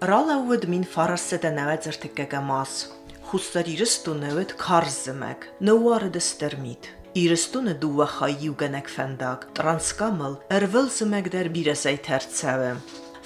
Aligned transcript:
Ralaud 0.00 0.62
մին 0.64 0.86
ֆարսեդը 0.88 1.48
նավաձր 1.58 1.96
թկկա 2.00 2.38
մաս։ 2.46 2.74
Խուստար 3.28 3.66
իրստունեվդ 3.68 4.52
քարզմակ։ 4.62 5.42
Նոուարը 5.68 6.06
դստերմիտ։ 6.14 6.86
Իրստունը 7.20 7.74
դուվա 7.82 8.06
խայի 8.14 8.48
ու 8.48 8.54
գնակ 8.62 8.88
ֆենդակ։ 8.94 9.44
Տրանսկամլ 9.58 10.36
ervel 10.56 10.88
զմակդար 10.96 11.50
բիրասայ 11.56 11.92
թերցավը։ 12.06 12.70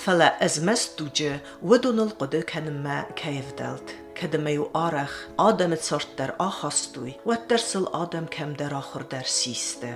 Ֆալա 0.04 0.28
ազմաս 0.48 0.82
դուջը 0.98 1.30
ոդոնալ 1.74 2.10
կոդը 2.24 2.40
քանմա 2.50 2.98
քայվդալտ։ 3.22 3.94
Կդմեյ 4.18 4.58
ու 4.64 4.66
արախ 4.82 5.14
ադամը 5.46 5.78
ծորտտար 5.86 6.34
ախաստույ։ 6.48 7.14
Ուատտերսլ 7.30 7.86
ադամ 8.02 8.26
կամդար 8.34 8.76
ախորդար 8.82 9.30
սիստե։ 9.38 9.94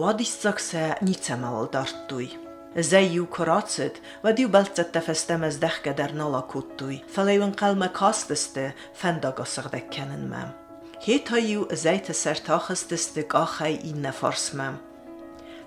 Wadis 0.00 0.34
ծակսա 0.40 0.88
նիցամալ 1.04 1.70
դարտույ։ 1.76 2.43
Zeju 2.76 3.26
koracit, 3.26 4.00
vad 4.22 4.38
ju 4.38 4.48
baltsette 4.48 5.00
festemes 5.00 5.58
dehke 5.58 5.92
der 5.92 6.14
nola 6.14 6.42
kuttui, 6.42 7.04
felejön 7.06 7.54
kalme 7.54 7.88
kasteste, 7.92 8.74
fendagasag 8.92 9.70
dekkenen 9.70 10.20
mem. 10.28 10.54
Hét 11.00 11.28
hajú 11.28 11.66
zejte 11.72 12.12
szertachasztisztik 12.12 13.32
ahely 13.32 13.78
inne 13.84 14.10
farszmem. 14.10 14.80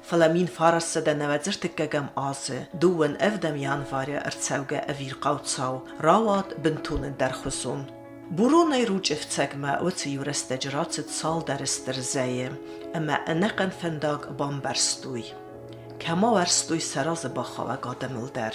Falamin 0.01 0.45
farasszede 0.45 1.13
nevezirtik 1.13 1.75
gegem 1.75 2.09
azı, 2.13 2.67
duen 2.79 3.15
evdem 3.19 3.55
janvarja 3.55 4.21
ercevge 4.21 4.83
evir 4.87 5.19
qautsau, 5.19 5.81
rawat 5.99 6.61
bintunin 6.61 7.13
derxusun. 7.17 7.85
Burunay 8.29 8.85
ruç 8.85 9.11
evcegme 9.11 9.79
ötsi 9.81 10.09
jureste 10.09 10.57
jracit 10.59 11.09
sal 11.09 11.41
derester 11.47 11.93
zeyi, 11.93 12.51
ema 12.93 13.23
eneqen 13.25 13.69
fendag 13.69 14.37
bamberstuy. 14.37 15.46
کما 16.01 16.33
ورستوی 16.33 16.79
سراز 16.79 17.25
با 17.25 17.43
خواه 17.43 17.77
گاده 17.77 18.07
ملدر 18.07 18.53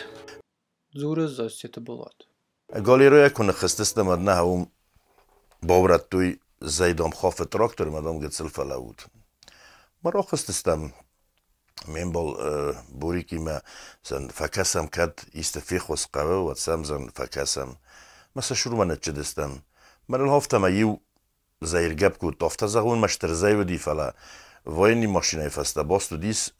زور 0.94 1.20
از 1.20 1.36
داستی 1.36 1.68
تو 1.68 1.80
بلاد 1.80 2.14
اگلی 2.72 3.06
رو 3.06 3.26
یکون 3.26 3.52
خستست 3.52 3.98
نه 3.98 4.34
هاو 4.34 4.66
باورد 5.62 6.08
توی 6.10 6.38
زیدام 6.60 7.10
خواه 7.10 7.32
فتراک 7.32 7.76
تر 7.76 7.84
مدام 7.84 8.18
گه 8.18 8.28
چل 8.28 8.48
فلا 8.48 10.22
خستستم 10.22 10.92
من 11.88 12.12
بال 12.12 12.72
بوری 13.00 13.22
که 13.22 13.38
ما 13.38 13.60
زن 14.04 14.28
فکستم 14.28 14.86
کد 14.86 15.20
ایست 15.32 15.58
فیخ 15.58 15.88
و 15.90 15.96
سقوه 15.96 16.52
و 16.52 16.54
زن 16.54 17.08
فکستم 17.08 17.76
ما 18.36 18.42
شروع 18.42 18.78
منت 18.78 19.00
چه 19.00 19.12
دستم 19.12 19.62
من 20.08 20.20
الان 20.20 20.36
هفتم 20.36 20.64
ایو 20.64 20.96
زایر 21.60 21.94
گپ 21.94 22.18
کو 22.18 22.30
تافت 22.30 22.66
زغون 22.66 22.98
مشتر 22.98 23.32
زایو 23.32 23.64
دی 23.64 23.78
فلا 23.78 24.12
واینی 24.66 25.06
ماشینای 25.06 25.48
فاستا 25.48 25.82
باستو 25.82 26.16
دیس 26.16 26.50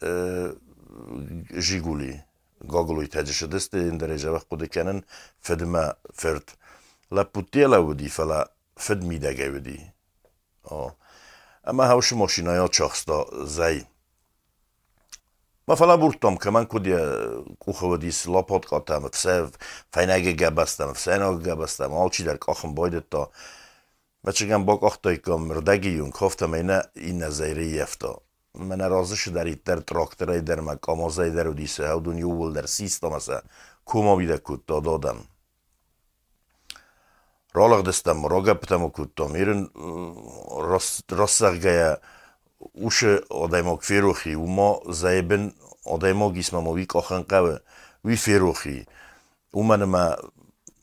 جیگولی 1.61 2.21
گوگلوی 2.69 3.07
تجش 3.07 3.43
دسته 3.43 3.79
این 3.79 3.97
در 3.97 4.11
ایجا 4.11 4.35
وقت 4.35 4.47
قده 4.51 4.67
کنن 4.67 5.03
فرد 6.15 6.53
لپوتیه 7.13 7.67
لابو 7.67 7.95
دی 7.95 8.09
فلا 8.09 8.45
فد 8.77 9.05
میده 9.05 9.51
ودی. 9.51 9.93
اما 11.65 11.85
هاوش 11.85 12.13
ماشین 12.13 12.47
های 12.47 12.59
ها 12.59 12.69
چخص 12.69 13.05
زی 13.47 13.87
ما 15.69 15.75
فلا 15.75 15.97
بورتم 15.97 16.37
که 16.37 16.51
من 16.51 16.65
کدی 16.65 16.97
کوخه 17.61 17.87
ودی 17.87 18.07
دیس 18.07 18.29
لپوت 18.29 18.67
قاتم 18.67 19.09
فسه 19.09 19.49
فینگه 19.93 20.33
گه 20.33 20.51
بستم 20.51 20.93
فسه 20.93 21.13
اینا 21.13 21.39
گه 21.39 21.55
بستم 21.55 21.93
آل 21.93 22.11
چی 22.11 22.25
در 22.25 22.37
که 22.37 22.69
بایده 22.69 23.01
تا 23.11 23.31
مچه 24.25 24.47
گم 24.47 24.65
باک 24.65 24.83
آخ 24.83 24.97
تایی 24.97 25.17
کام 25.17 25.43
مردگی 25.43 26.01
اینه 26.55 26.83
این 26.95 27.23
نزیری 27.23 27.67
یفتا 27.67 28.23
мене 28.55 28.89
разыше 28.89 29.31
дар 29.31 29.47
иттер 29.47 29.83
тракторе 29.83 30.41
дар 30.41 30.63
макамазе 30.63 31.31
дар 31.31 31.49
удисе 31.49 31.83
ҳав 31.83 32.03
дунё 32.03 32.29
вул 32.29 32.53
дар 32.53 32.69
систамаса 32.69 33.43
кумавида 33.85 34.39
кутта 34.39 34.81
додан 34.81 35.27
ролах 37.55 37.85
дестам 37.85 38.27
рога 38.27 38.55
питама 38.55 38.91
кутта 38.91 39.29
мирин 39.29 39.71
рассагая 41.09 42.01
уше 42.75 43.25
одаймак 43.31 43.83
умо 44.37 44.83
заебен 44.87 45.55
одаймо 45.85 46.27
одаймак 46.27 46.37
исмамавик 46.37 46.95
оханқаве 46.95 47.61
ви 48.05 48.17
ферухи 48.17 48.87
уманама 49.53 50.19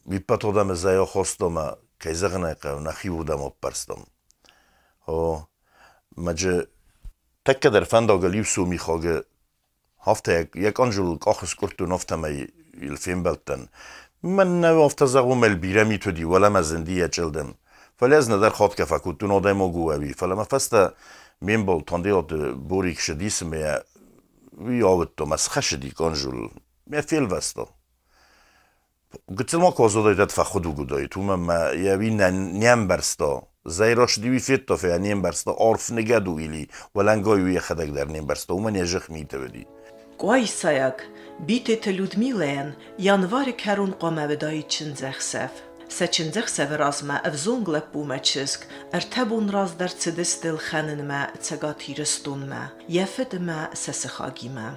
виппат 0.06 0.46
одаме 0.46 0.76
зая 0.76 1.06
хостама 1.06 1.78
кайзағнайқав 2.00 2.80
нахивудам 2.80 3.42
оппарстам 3.42 4.06
о 5.06 5.46
маҷа 6.16 6.68
tekka 7.50 7.70
der 7.74 7.86
fenda 7.86 8.16
galib 8.16 8.46
sumi 8.46 8.78
khage 8.78 9.16
hafta 10.08 10.32
jak 10.38 10.56
jak 10.56 10.80
anjul 10.80 11.18
qahs 11.26 11.54
kurtu 11.60 11.88
nafta 11.94 12.18
may 12.18 12.48
il 12.88 12.98
fimbelten 12.98 13.68
من 14.24 14.66
وقت 14.66 15.04
زغم 15.04 15.46
البيرامي 15.46 15.98
تدي 15.98 16.26
ولا 16.26 16.50
ما 16.50 16.62
زندية 16.62 17.06
جلدم 17.06 17.54
فلازم 17.98 18.42
در 18.42 18.50
خود 18.50 18.74
كفا 18.74 18.98
كنت 18.98 19.24
نودم 19.24 19.62
وقوابي 19.62 20.14
فلما 20.14 20.44
فست 20.44 20.94
من 21.42 21.66
بول 21.66 21.86
تنديلت 21.86 22.34
بوريك 22.54 23.00
شديس 23.00 23.44
ميا 23.44 23.84
ويوتو 24.58 25.26
مسخة 25.26 25.62
شدي 25.62 25.92
كونجول 25.92 26.52
ميا 26.88 27.02
فيل 27.02 27.34
وستو 27.34 27.66
قلت 29.38 29.54
لما 29.54 29.70
كوزو 29.70 30.14
دايت 30.14 30.32
فخدو 30.32 30.72
قدايت 30.74 31.18
وما 31.18 31.36
ما 31.36 31.70
يا 31.70 31.96
بينا 31.96 32.30
نيام 32.30 32.88
برستو 32.88 33.42
زایرۆشدیوی 33.66 34.40
فێت 34.48 34.64
تۆفەیە 34.70 35.00
نێن 35.04 35.20
بەرستە 35.24 35.54
ئۆرف 35.62 35.86
نگەد 35.98 36.26
و 36.28 36.36
ویلی 36.38 36.70
وەلەنگۆی 36.96 37.44
ویە 37.46 37.62
خەدەک 37.68 37.90
دەرنێن 37.98 38.26
بەرستە 38.30 38.52
و 38.54 38.64
منێژەخ 38.66 39.06
میتەوەدی. 39.14 39.66
Guay 40.20 40.46
sayak, 40.48 41.00
bitete 41.48 41.92
Ludmilen, 41.98 42.70
yanvarı 43.08 43.54
kerun 43.64 43.92
qomavedayı 44.02 44.64
çinzəxsəv. 44.74 45.54
Səçinzəxsəv 45.98 46.72
razma 46.82 47.18
əvzonglə 47.30 47.82
buməçisk, 47.94 48.68
ərtəbun 48.98 49.48
razdər 49.56 49.92
çidistil 50.02 50.58
xəninmə, 50.68 51.22
çəgatirəstunmə, 51.46 52.62
yəfidmə, 52.96 53.60
səsixagimə. 53.84 54.68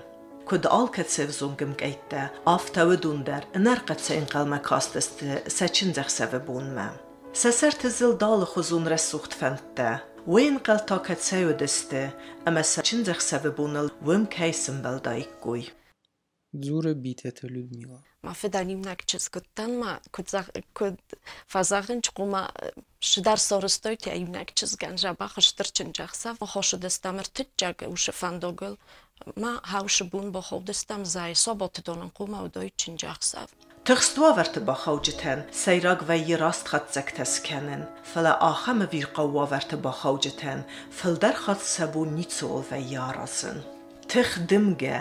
Kud 0.48 0.64
alkətsəv 0.78 1.30
zongim 1.40 1.72
qeyddə, 1.82 2.22
aftəvə 2.54 2.96
dundər, 3.04 3.44
nərqətsəin 3.66 4.26
qalmə 4.32 4.58
kastəsti, 4.68 5.42
səçinzəxsəvə 5.58 6.40
bunmə. 6.46 6.88
Səsər 7.32 7.72
tızıl 7.80 8.18
dalı 8.20 8.44
xuzun 8.44 8.84
rəsuxt 8.92 9.32
fənddə, 9.40 9.90
وين 10.26 10.58
قال 10.58 10.86
تاكا 10.86 11.14
تسايو 11.14 11.52
دسته 11.52 12.12
اما 12.48 12.62
ساچن 12.62 13.04
زخ 13.04 13.20
سببون 13.20 13.90
وم 14.06 14.26
كيسن 14.26 14.82
بلدايك 14.82 15.28
گوي 15.42 15.64
زور 16.54 16.92
بيتت 16.92 17.44
لودميلا 17.44 17.98
ما 18.24 18.32
فدانيم 18.32 18.80
ناكچس 18.80 19.28
گتن 19.28 19.80
ما 19.80 20.00
كوزاخ 20.12 20.50
كود 20.74 20.96
فازاخن 21.46 22.00
چقوما 22.00 22.50
شدار 23.00 23.36
سورستوي 23.36 23.96
تي 23.96 24.12
ايم 24.12 24.30
ناكچس 24.32 24.76
گنجا 24.76 25.12
باخشترچن 25.12 25.92
جخسا 25.92 26.34
خوش 26.34 26.74
دستامر 26.74 27.24
تجاگ 27.24 27.74
وش 27.82 28.10
فاندوگل 28.10 28.76
ما 29.36 29.60
هاوش 29.64 30.02
بون 30.02 30.32
بخود 30.32 30.64
دستام 30.64 31.04
زاي 31.04 31.34
سوبوت 31.34 31.80
دونن 31.80 32.08
قوما 32.08 32.40
ودوي 32.42 32.72
چن 32.76 32.96
جخسا 32.96 33.46
Թղստուավերտը 33.82 34.60
բախաուջթեն, 34.62 35.40
սայրակ 35.58 36.02
վայ 36.06 36.16
երաստ 36.28 36.68
խածեք 36.70 37.08
թեսքենեն, 37.16 37.80
ֆլա 38.12 38.34
ախամը 38.46 38.86
վիր 38.92 39.08
կաուավերտը 39.16 39.78
բախաուջթեն, 39.86 40.62
ֆլդար 40.98 41.40
խածսաբու 41.46 42.04
նիցով 42.12 42.70
վայ 42.70 42.78
յարասն։ 42.92 43.58
Թխ 44.14 44.36
դմգե, 44.52 45.00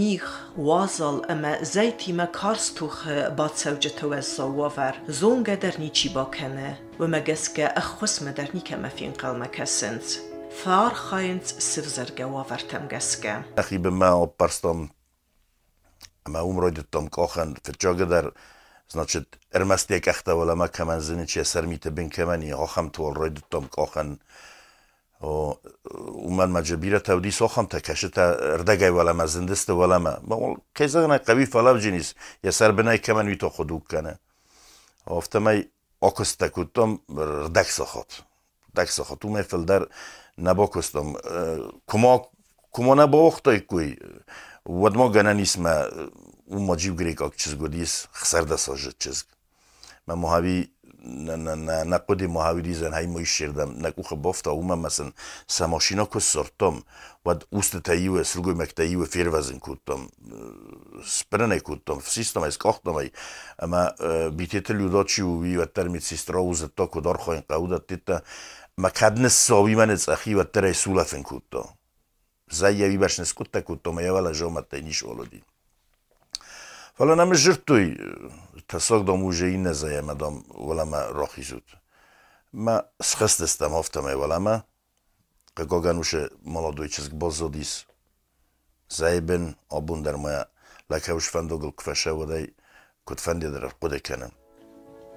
միխ, 0.00 0.26
ուազալ 0.58 1.22
ըմը 1.36 1.54
զայթիմը 1.70 2.26
կարս 2.40 2.66
թուխը 2.80 3.16
բացաուջթով 3.38 4.16
է 4.18 4.20
սաուավեր, 4.32 5.00
զոնգ 5.22 5.52
էդեր 5.54 5.80
նիչի 5.86 6.12
բակենը, 6.18 6.74
վմգեսկե 6.98 7.70
ախխոս 7.84 8.18
մդեր 8.26 8.52
նիքեմը 8.58 8.92
ֆին 8.98 9.16
կալմակեսնց։ 9.22 10.18
Ֆարխայնց 10.66 11.56
սիվզերգե 11.70 12.30
ուավերտեմ 12.34 12.92
գեսկե։ 12.96 13.38
Ախիբը 13.62 13.96
մա 14.02 14.12
օպարստոմ 14.26 14.86
umrojdettam 16.25 17.09
kochen 17.09 17.55
förtjöge 17.63 18.05
där 18.05 18.31
значит 18.87 19.37
ermastek 19.51 20.07
achta 20.07 20.35
wala 20.35 20.55
ma 20.55 20.67
kaman 20.67 21.01
zini 21.01 21.25
che 21.25 21.43
sarmite 21.43 21.91
bin 21.91 22.09
kamani 22.09 22.51
hocham 22.51 22.89
tol 22.91 23.13
rojdettam 23.13 23.67
kochen 23.69 24.19
ومن 25.21 26.49
مجبيرة 26.49 26.97
تودي 26.97 27.31
سوخم 27.31 27.65
تكشتا 27.65 28.53
اردقاي 28.53 28.89
ولا 28.89 29.13
ما 29.13 29.25
زندست 29.25 29.69
ولا 29.69 29.97
ما 29.97 30.21
ما 30.23 30.57
كيزغنا 30.75 31.17
قوي 31.17 31.45
فلاو 31.45 31.77
جنيس 31.77 32.15
يسر 32.43 32.71
بناي 32.71 32.97
كمان 32.97 33.27
ويتو 33.27 33.49
خدوك 33.49 33.91
كان 33.91 34.15
افتماي 35.07 35.69
اكستا 36.03 36.47
كنتم 36.47 36.99
ردك 37.17 37.65
سخط 37.65 38.11
ردك 38.69 38.89
سخط 38.89 39.25
وما 39.25 39.41
فلدر 39.41 39.89
نباكستم 40.37 41.15
كما 41.87 42.21
كما 42.73 42.95
نباختای 42.95 43.59
کوی 43.59 43.97
ودما 44.65 45.07
گنا 45.07 45.33
نیسم 45.33 45.67
اون 46.46 46.66
ماجیب 46.66 47.00
گریک 47.00 47.22
اک 47.22 47.36
چیز 47.36 47.54
گودیس 47.54 48.06
خسر 48.14 48.40
دست 48.40 48.68
آجد 48.68 48.94
چیز. 48.98 49.24
من 50.06 50.14
مهاوی 50.14 50.68
نقود 51.86 52.22
محاوری 52.22 52.74
زن 52.74 52.92
های 52.92 53.06
موی 53.06 53.26
شیردم 53.26 53.86
نکوخ 53.86 54.12
بافتا 54.12 54.50
اوما 54.50 54.76
مثلا 54.76 55.12
سماشینا 55.46 56.04
که 56.04 56.20
سرطم 56.20 56.82
و 57.26 57.34
اوست 57.50 57.76
تاییو 57.76 58.24
سرگوی 58.24 58.54
مکتاییو 58.54 59.04
فیر 59.04 59.28
وزن 59.34 59.58
کودتم. 59.58 60.08
سپرنه 61.06 61.60
کودتم. 61.60 62.00
سیستم 62.00 62.42
از 62.42 62.58
کاختم 62.58 62.94
ای. 62.94 63.10
اما 63.58 63.90
بیتیت 64.30 64.70
لیودا 64.70 65.04
چی 65.04 65.22
و 65.22 65.42
وی 65.42 65.56
و 65.56 65.64
ترمیت 65.64 66.02
سیسترا 66.02 66.44
و 66.44 66.54
زتا 66.54 66.86
کدار 66.86 67.16
خواهین 67.16 67.42
قودت 67.48 67.86
تیتا 67.86 68.22
ما 68.78 68.90
کدن 68.90 69.28
ساوی 69.28 69.74
من 69.74 69.90
از 69.90 70.08
اخی 70.08 70.34
و 70.34 70.44
تره 70.44 70.72
سولا 70.72 71.04
فن 71.04 71.22
کودتا. 71.22 71.68
زای 72.50 72.76
یوی 72.76 72.96
برش 72.96 73.20
نسکوتا 73.20 73.60
Hvala 76.96 77.12
nam 77.12 77.34
žrt 77.36 77.66
tuj, 77.68 77.90
ta 78.72 78.78
sok 78.80 79.02
dom 79.04 79.26
uže 79.28 79.50
i 79.52 79.58
ne 79.60 79.74
zajema 79.76 80.14
dom 80.16 80.38
volama 80.48 81.02
rohi 81.12 81.42
zut. 81.44 81.74
Ma 82.52 82.78
sheste 83.04 83.44
stam 83.46 83.76
oftame 83.76 84.14
volama, 84.16 84.62
kako 85.54 85.80
ga 85.80 85.92
nuše 85.92 86.22
malo 86.40 86.72
dojčesk 86.72 87.12
boz 87.12 87.42
odis. 87.42 87.84
Zajeben 88.88 89.52
obundar 89.68 90.16
moja, 90.16 90.44
lakavuş 90.90 91.28
fendogul 91.30 91.76
kveşe 91.76 92.16
voday, 92.16 92.48
kut 93.04 93.20
fendidir 93.20 93.68
kudekenem. 93.80 94.32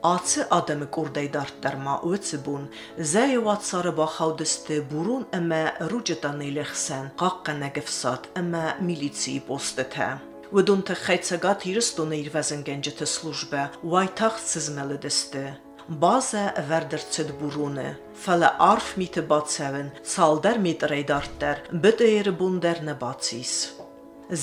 Ացը 0.03 0.49
ադեմը 0.55 0.91
կորդեի 0.95 1.31
դարտտարմա 1.31 1.97
ուծը 2.07 2.41
բուն, 2.43 2.69
զայը 3.11 3.39
վացարը 3.47 3.93
բախավդստը 3.97 4.77
բուրուն 4.91 5.25
ըմը 5.39 5.65
ռուջտանել 5.91 6.59
է 6.59 6.71
խսեն, 6.73 7.11
կաղ 7.23 7.43
կնեգվսատ 7.47 8.33
ըմը 8.43 8.65
միլիցի 8.87 9.35
պոստը 9.47 9.87
թե։ 9.95 10.09
թե 10.54 10.96
խեցագատ 11.04 11.68
իրստոնը 11.74 12.16
իր 12.22 12.32
վազենգենջը 12.34 13.06
службе 13.10 13.62
վայթախ 13.82 14.36
սզմելը 14.48 14.98
դստե 15.04 15.46
Բազը 15.84 16.42
վերդրցդ 16.68 17.30
բուրունը 17.40 17.88
ֆալը 18.24 18.48
արֆ 18.66 18.86
միթը 19.00 19.24
բացավն 19.32 19.90
ցալդար 20.12 20.60
միտրեյ 20.64 21.02
դարտեր 21.10 21.60
բդեյր 21.84 22.30
բունդերնը 22.40 22.94
բացիս 23.02 23.52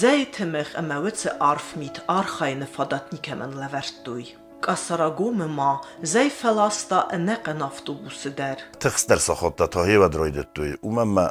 Զայթմեղ 0.01 0.75
ամավցը 0.83 1.33
արֆ 1.47 1.71
միտ 1.81 1.97
արխայնը 2.17 2.67
ֆադատնիկեմն 2.75 3.57
լավերտույ 3.63 4.25
կասարագումը 4.67 5.47
մա 5.57 5.71
զայ 6.13 6.27
ֆալաստա 6.37 6.99
նեկն 7.25 7.63
ավտոբուսը 7.71 8.31
դեր 8.37 8.65
Թխստեր 8.85 9.23
սախոտա 9.25 9.67
թահիվա 9.75 10.09
դրոյդտույ 10.13 10.71
ումամա 10.91 11.27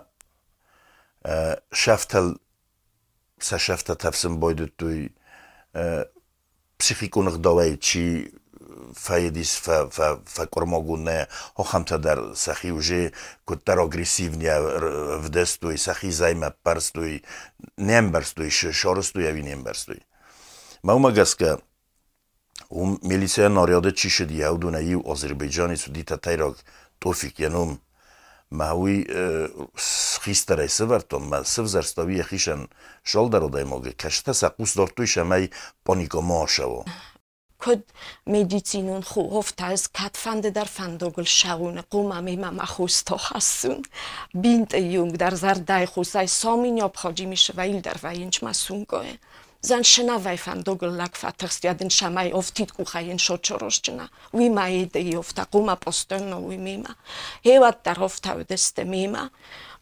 շաֆթել 1.84 2.32
sashafda 3.39 3.95
tafsim 3.95 4.39
boydutduy 4.39 5.11
психикунах 6.77 7.37
давайчи 7.37 8.31
фаедис 8.93 9.55
фа 9.55 9.89
фа 9.89 10.19
факормогуне 10.25 11.27
хохамта 11.55 11.97
дар 11.97 12.35
сахи 12.35 12.67
уже 12.67 13.13
куттар 13.45 13.79
агрессивния 13.79 14.59
вдестуй 15.19 15.77
сахи 15.77 16.11
займа 16.11 16.53
парстуй 16.63 17.23
нембарстуй 17.77 18.49
шорстуй 18.49 19.27
ави 19.27 19.43
нембарстуй 19.43 20.03
мавмагаска 20.83 21.59
ум 22.69 22.99
милисия 23.01 23.49
наряда 23.49 23.91
чи 23.91 24.09
шуд 24.09 24.31
яудунаи 24.31 24.95
азербайҷани 24.95 25.77
судита 25.77 26.17
тайрак 26.17 26.57
тофик 26.99 27.39
янум 27.39 27.79
маҳуи 28.54 29.06
хистаре 30.24 30.68
сывартон 30.68 31.22
ма 31.30 31.44
сывзарстави 31.44 32.22
хишан 32.22 32.68
шол 33.02 33.28
дародай 33.28 33.64
моге 33.64 33.92
кашта 33.92 34.32
сақус 34.32 34.74
дортуй 34.74 35.06
шамай 35.06 35.50
панико 35.84 36.20
моашаво 36.20 36.84
код 37.60 37.80
медицинун 38.26 39.02
хуофтаз 39.02 39.88
катфанде 39.88 40.50
дар 40.50 40.68
фандогл 40.68 41.24
шауне 41.24 41.82
қумами 41.92 42.36
мама 42.36 42.66
хусто 42.66 43.16
хасун 43.18 43.84
бинт 44.32 44.72
юнг 44.74 45.16
дар 45.16 45.34
зардай 45.34 45.86
хусай 45.86 46.26
самин 46.26 46.82
обходжи 46.82 47.26
мишваил 47.26 47.80
дар 47.80 47.98
ваинч 48.02 48.42
масунгое 48.42 49.18
ზან 49.65 49.83
შნავაიფან 49.91 50.59
დოგლაკვა 50.67 51.29
თხსტიადენ 51.41 51.89
შამაიოვ 51.97 52.47
თიტკუხაიენ 52.57 53.19
შოჩოროშჭნა 53.25 54.05
ვიმა 54.37 54.65
ედიოვ 54.81 55.27
და 55.37 55.43
mima. 55.55 55.75
პოსტენო 55.83 56.37
ვიმიმა 56.49 56.91
ევატაროვ 57.55 58.13
თავდესტე 58.25 58.83
მიმა 58.93 59.23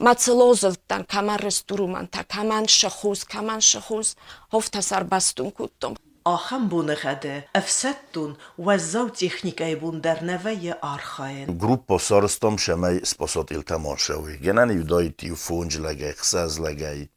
მაცლოზლთან 0.06 1.02
კამარესტურუმანთა 1.14 2.22
კამან 2.34 2.66
kaman 2.68 3.16
კამან 3.34 3.62
შხუს 3.70 4.10
ჰოფთასარბასტუნ 4.54 5.50
კუტტომ 5.58 5.94
Ахам 6.26 6.70
буныгады, 6.70 7.44
эфсаттун, 7.54 8.38
ваззау 8.56 9.10
техникай 9.10 9.76
бундарнавая 9.76 10.78
архаен. 10.82 11.58
Группа 11.58 12.00
сарыстом 12.00 12.58
шамай 12.58 13.02
спасат 13.04 13.52
илтаман 13.52 13.98
шауи. 13.98 14.38
Генан 14.38 14.72
юдай 14.72 15.10
тифунж 15.10 15.80
лагай, 15.80 16.14
хсаз 16.14 16.60
лагай. 16.60 17.10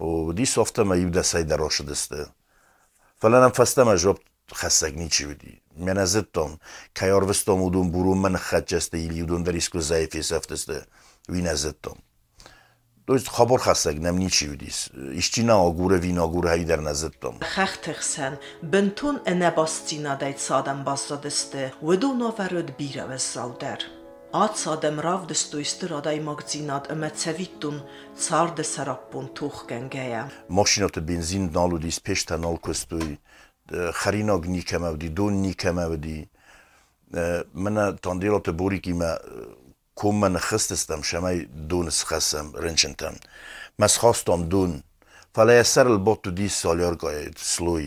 و 0.00 0.32
دی 0.32 0.46
صفت 0.46 0.78
ما 0.78 0.96
یه 0.96 1.10
دسته 1.10 1.38
ای 1.38 1.44
دراش 1.44 1.80
دسته 1.80 2.26
فعلا 3.18 3.40
من 3.40 3.48
فست 3.48 3.78
ما 3.78 3.96
جواب 3.96 4.18
خسگ 4.54 4.98
نیچی 4.98 5.26
بودی 5.26 5.60
من 5.76 5.98
از 5.98 6.16
اتام 6.16 6.58
که 6.94 7.06
یار 7.06 7.24
وستام 7.24 7.62
و 7.62 7.70
دون 7.70 7.90
برو 7.90 8.14
من 8.14 8.36
خد 8.36 8.66
جسته 8.66 8.98
ایلی 8.98 9.22
و 9.22 9.26
دون 9.26 9.42
دریسک 9.42 9.74
و 9.74 9.80
زیفی 9.80 10.22
سفت 10.22 10.52
از 11.46 11.66
اتام. 11.66 11.96
خبر 13.30 13.56
خستگ 13.56 14.02
نم 14.02 14.14
نیچی 14.14 14.46
بودیس 14.46 14.88
ایشتی 14.94 15.42
نا 15.42 15.58
آگوره 15.58 15.96
وین 15.96 16.14
نا 16.14 16.22
آگوره 16.24 16.48
هایی 16.48 16.64
در 16.64 16.80
نزد 16.80 17.18
دام 17.20 17.38
خخ 17.42 17.76
تخسن. 17.76 18.38
بنتون 18.62 19.20
انه 19.26 19.50
باستینا 19.50 20.14
دایت 20.14 20.38
سادم 20.38 20.84
بازدادسته 20.84 21.72
و 21.82 21.96
دو 21.96 22.12
نوورد 22.12 22.76
بیره 22.76 23.04
و 23.04 23.18
Ացադեմ 24.32 25.00
ռավ 25.04 25.24
դստույստր 25.28 25.90
ադայմակ 25.98 26.38
ծինատ 26.48 26.86
ըմեցևիտուն 26.94 27.80
ցարդը 28.24 28.64
սարապուն 28.64 29.26
թուխ 29.36 29.58
կենգեյա։ 29.68 30.22
Մաշինատը 30.56 31.02
բենզին 31.10 31.50
նալուդիս 31.52 31.98
պեշտան 32.06 32.46
ալկստույ 32.48 33.10
խարինակ 34.00 34.48
նիկեմավդի, 34.54 35.10
դոն 35.20 35.36
նիկեմավդի։ 35.42 36.16
Մնա 37.66 37.86
տանդելատը 38.08 38.56
բորիկի 38.62 38.96
մա 39.04 39.12
կոմ 40.00 40.24
մն 40.24 40.40
խստստամ 40.48 41.04
շամայ 41.12 41.36
դոնս 41.68 41.98
խասամ 42.08 42.52
ռնչնտամ։ 42.64 43.18
Մաս 43.84 43.98
խաստամ 44.00 44.46
դոն։ 44.56 44.78
Ֆալայ 45.36 45.60
սարլ 45.76 46.00
բոտու 46.08 46.38
դիս 46.40 46.62
սալյար 46.64 46.96
գայ 47.04 47.18
սլույ։ 47.52 47.84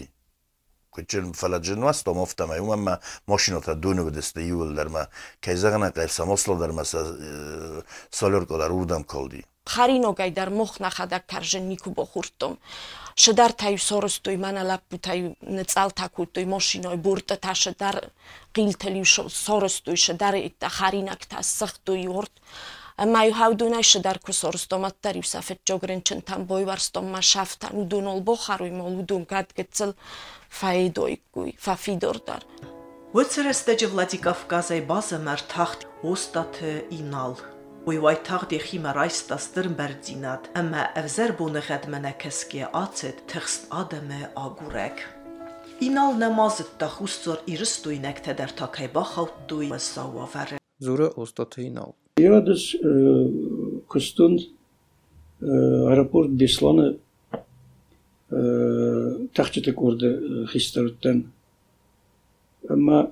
კუჩენ 0.96 1.26
ფალაჯენვა 1.40 1.92
სტომოფტამა 2.00 2.56
უმამა 2.66 2.94
მოშინოთა 3.32 3.74
დუნუდეს 3.84 4.30
და 4.36 4.42
იულდარმა 4.50 5.04
ქეზაღნა 5.46 5.90
ყევსა 5.98 6.24
მოსლოდარმა 6.32 6.84
სოლორკოლარ 8.20 8.72
ურდამ 8.80 9.04
ქოლდი 9.12 9.42
ხარინოგაიდარ 9.66 10.50
მოხნახადა 10.60 11.18
კარჟენ 11.32 11.66
ნიკუბო 11.72 12.06
ხურტომ 12.12 12.54
შდართაი 13.24 13.78
სოროსტუი 13.88 14.38
მანალაპუთაი 14.46 15.22
წალთაკუტუი 15.74 16.46
მოშინოი 16.54 17.00
ბურტთა 17.06 17.54
შდარ 17.64 17.98
ღილთელი 18.56 19.04
სოროსტუი 19.42 19.98
შდარი 20.06 20.42
და 20.62 20.70
ხარინაკთა 20.78 21.40
სხტუი 21.50 22.06
ორთ 22.20 22.34
մայուհավդունայ 22.96 23.82
շդարքուս 23.90 24.38
օրստոմատտար 24.50 25.18
յուսաֆետ 25.20 25.60
ճոգրեն 25.68 26.04
չնտան 26.06 26.46
բոյվարստոմ 26.52 27.10
մաշավտան 27.16 27.74
ու 27.82 27.84
դունոլ 27.92 28.22
բոխարույ 28.30 28.70
մոլուդուն 28.76 29.26
կատգծլ 29.32 29.92
ֆայդոյկուй 30.60 31.52
ֆաֆիդորտար 31.66 32.46
Ոծրեստեջը 33.16 33.90
Վլադիկավկազի 33.96 34.80
բազը 34.94 35.20
մեր 35.28 35.44
թախտ 35.52 35.84
ոստաթե 36.06 36.72
ինալ 37.00 37.36
Ու 37.86 38.00
այ 38.10 38.16
թաղդի 38.26 38.60
խիմար 38.66 38.98
այս 39.04 39.18
տաստր 39.30 39.68
մերդինատ, 39.76 40.48
ըմը 40.58 40.86
ավզեր 41.02 41.34
բունը 41.38 41.62
խետմենը 41.68 42.14
կսկի 42.24 42.64
ացետ, 42.80 43.20
թխստ 43.30 43.68
ադմը 43.82 44.22
ագուրեք։ 44.42 45.04
Ինալ 45.86 46.18
նամազը 46.24 46.66
տախուստոր 46.82 47.44
իրստույնեք 47.54 48.24
թե 48.26 48.36
դերթակայ 48.42 48.90
բախավտույ 48.96 49.70
սավավարը։ 49.90 50.60
Զուրը 50.88 51.12
ոստաթեինալ։ 51.20 51.94
باخوتوي 52.19 52.29
وساوافر 52.29 52.53
زورة 52.53 52.53
أستاتينال 52.53 52.61
Iadis 52.61 52.65
kustund 53.89 54.41
aeroport 55.43 56.31
Beslana 56.41 56.95
tachtete 59.35 59.73
kurde 59.75 60.09
gisterten. 60.53 61.19
Maar 62.69 63.07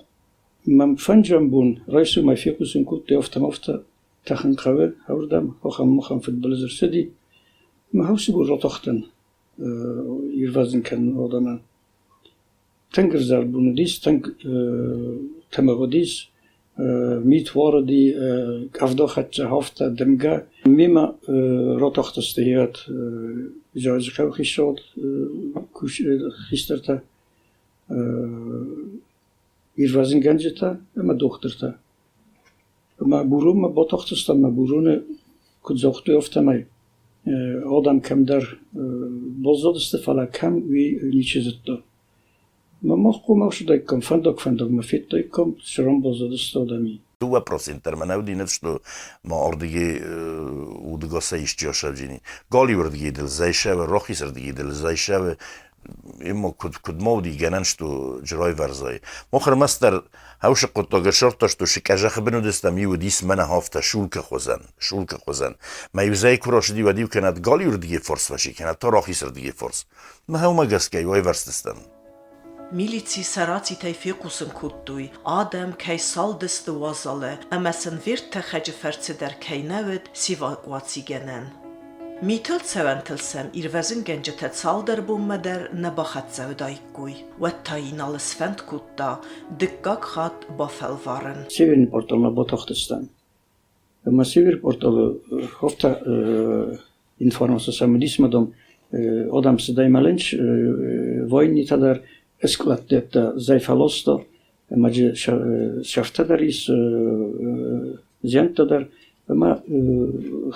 mam 0.66 0.96
fanjam 0.96 1.50
bun 1.52 1.68
raisu 1.94 2.22
ma 2.22 2.34
fikusin 2.36 2.84
kutte 2.84 3.18
ofta 3.18 3.40
ofta 3.40 3.82
تخن 4.28 4.54
قبل 4.54 4.92
هوردم 5.10 5.46
وخم 5.64 5.88
مخم 5.96 6.18
في 6.18 6.28
البلزر 6.28 6.68
سدي 6.68 7.08
ما 7.92 8.06
هو 8.06 8.16
سبور 8.16 8.48
رطختن 8.50 9.02
يرفزن 10.40 10.82
كان 10.82 11.16
ودنا 11.16 11.60
تنقر 12.92 13.18
زال 13.18 13.44
بونديس 13.44 14.00
تنق 14.00 14.22
تمغديس 15.52 16.12
ميت 16.22 16.31
ми 16.77 17.43
творади 17.43 18.15
авдохатча 18.79 19.43
ҳафта 19.53 19.89
дымга 19.89 20.43
мима 20.65 21.15
ротохтастиҳият 21.83 22.75
ҷоизқав 23.83 24.29
хишод 24.37 24.77
хистарта 26.49 27.03
ирвазин 29.77 30.19
ганҷита 30.19 30.79
ама 30.95 31.13
духтирта 31.13 31.77
ма 32.99 33.23
бурума 33.23 33.69
ботохтаста 33.69 34.33
ма 34.33 34.49
буруна 34.49 35.03
кудзохту 35.61 36.11
ёфтамай 36.11 36.65
одам 37.25 38.01
камдар 38.01 38.59
бозодиста 38.73 39.97
фала 39.97 40.27
кам 40.27 40.61
ви 40.61 40.99
ничизитто 41.03 41.83
dar 42.82 42.96
bozodiste 42.96 43.18
fala 43.18 43.18
kam 43.18 43.18
vi 43.18 43.18
niçizitto. 43.18 43.18
Ma 43.18 43.18
moħku 43.18 43.34
ma 43.34 43.50
xu 43.50 43.64
dajkom, 43.66 44.00
fandok 44.02 44.40
fandok 44.40 44.70
ma 44.70 44.82
fit 44.82 45.08
dajkom, 45.10 45.56
xerom 45.60 46.02
bozodiste 46.02 46.58
odami. 46.58 47.00
Дува 47.20 47.40
просинтер 47.40 47.96
ма 47.96 48.06
навди 48.06 48.34
нешто 48.34 48.80
ма 49.24 49.36
ордиги 49.36 50.00
удго 50.92 51.20
се 51.20 51.42
ишчиошавджини. 51.42 52.20
Голи 52.50 52.76
урдиги 52.76 53.10
дил 53.10 53.26
зайшаве, 53.26 53.86
рохис 53.86 54.22
урдиги 54.22 54.52
дил 54.52 54.70
зайшаве, 54.70 55.36
има 56.20 56.52
куд 56.52 56.78
куд 56.78 57.00
мовди 57.02 57.30
генан 57.30 57.64
што 57.64 58.20
џрой 58.22 58.54
варзай. 58.54 59.00
Мохр 59.32 59.56
мастер 59.56 60.04
هاوش 60.40 60.64
قطاق 60.66 61.10
شرطش 61.10 61.54
تو 61.54 61.66
شکجه 61.66 62.08
خبنو 62.08 62.40
دستم 62.40 62.78
یو 62.78 62.96
دیس 62.96 63.24
من 63.24 63.38
هافته 63.38 63.80
شولک 63.80 64.18
خوزن 64.18 64.60
شولک 64.78 65.14
خوزن 65.14 65.54
ما 65.94 66.02
یوزای 66.02 66.36
کراش 66.38 66.70
دی 66.70 66.82
و 66.82 66.92
دیو 66.92 67.08
کند 67.08 67.40
گالی 67.40 67.64
رو 67.64 67.76
دیگه 67.76 67.98
فرس 67.98 68.30
وشی 68.30 68.54
کند 68.54 68.74
تا 68.74 68.88
راخی 68.88 69.14
سر 69.14 69.28
دیگه 69.28 69.52
فرس 69.52 69.84
ما 70.28 70.38
هاو 70.38 70.54
ما 70.54 70.66
گسکی 70.66 71.04
وای 71.04 71.20
ورس 71.20 71.48
دستم 71.48 71.91
միլիցիսարացի 72.73 73.75
թեյֆիկուսն 73.83 74.53
կուտտույ, 74.57 75.03
ադեմ 75.29 75.73
կեյսալ 75.83 76.31
դստուազալ 76.41 77.25
է, 77.27 77.33
ամասն 77.53 77.99
վիրտ 78.01 78.29
թե 78.33 78.41
խեջվերցի 78.49 79.15
դեր 79.19 79.35
կեյնավետ 79.45 80.07
սիվակուացի 80.23 81.03
գենեն։ 81.09 81.45
Միտել 82.23 82.63
ցևանտելսեմ 82.71 83.51
իրվեզին 83.61 84.01
գենջեթե 84.07 84.49
ցալդեր 84.57 85.01
բումմեդեր 85.09 85.63
նաբախացավ 85.83 86.55
դայկուй 86.63 87.15
վեթային 87.43 88.01
ալսվենտ 88.07 88.65
կուտտա 88.69 89.09
դկկակ 89.63 90.09
խատ 90.13 90.47
բաֆելվարն 90.61 91.41
Սիվին 91.53 91.85
պորտոլնա 91.93 92.31
բոթոխտստան 92.39 93.07
Մասիվիր 94.23 94.59
պորտոլը 94.63 95.05
հովտա 95.59 95.91
ինֆորմացիա 97.27 97.75
սամդիսմադոմ 97.81 98.47
одам 99.41 99.59
սդայմալենչ 99.63 100.23
վոյնի 101.33 101.63
թադար 101.69 102.01
esklad 102.43 102.89
detta 102.89 103.33
Zeyfalosta, 103.37 104.19
mađe 104.75 105.15
šaftadarız, 105.83 106.69
ziyantadır. 108.23 108.87
Ama 109.29 109.63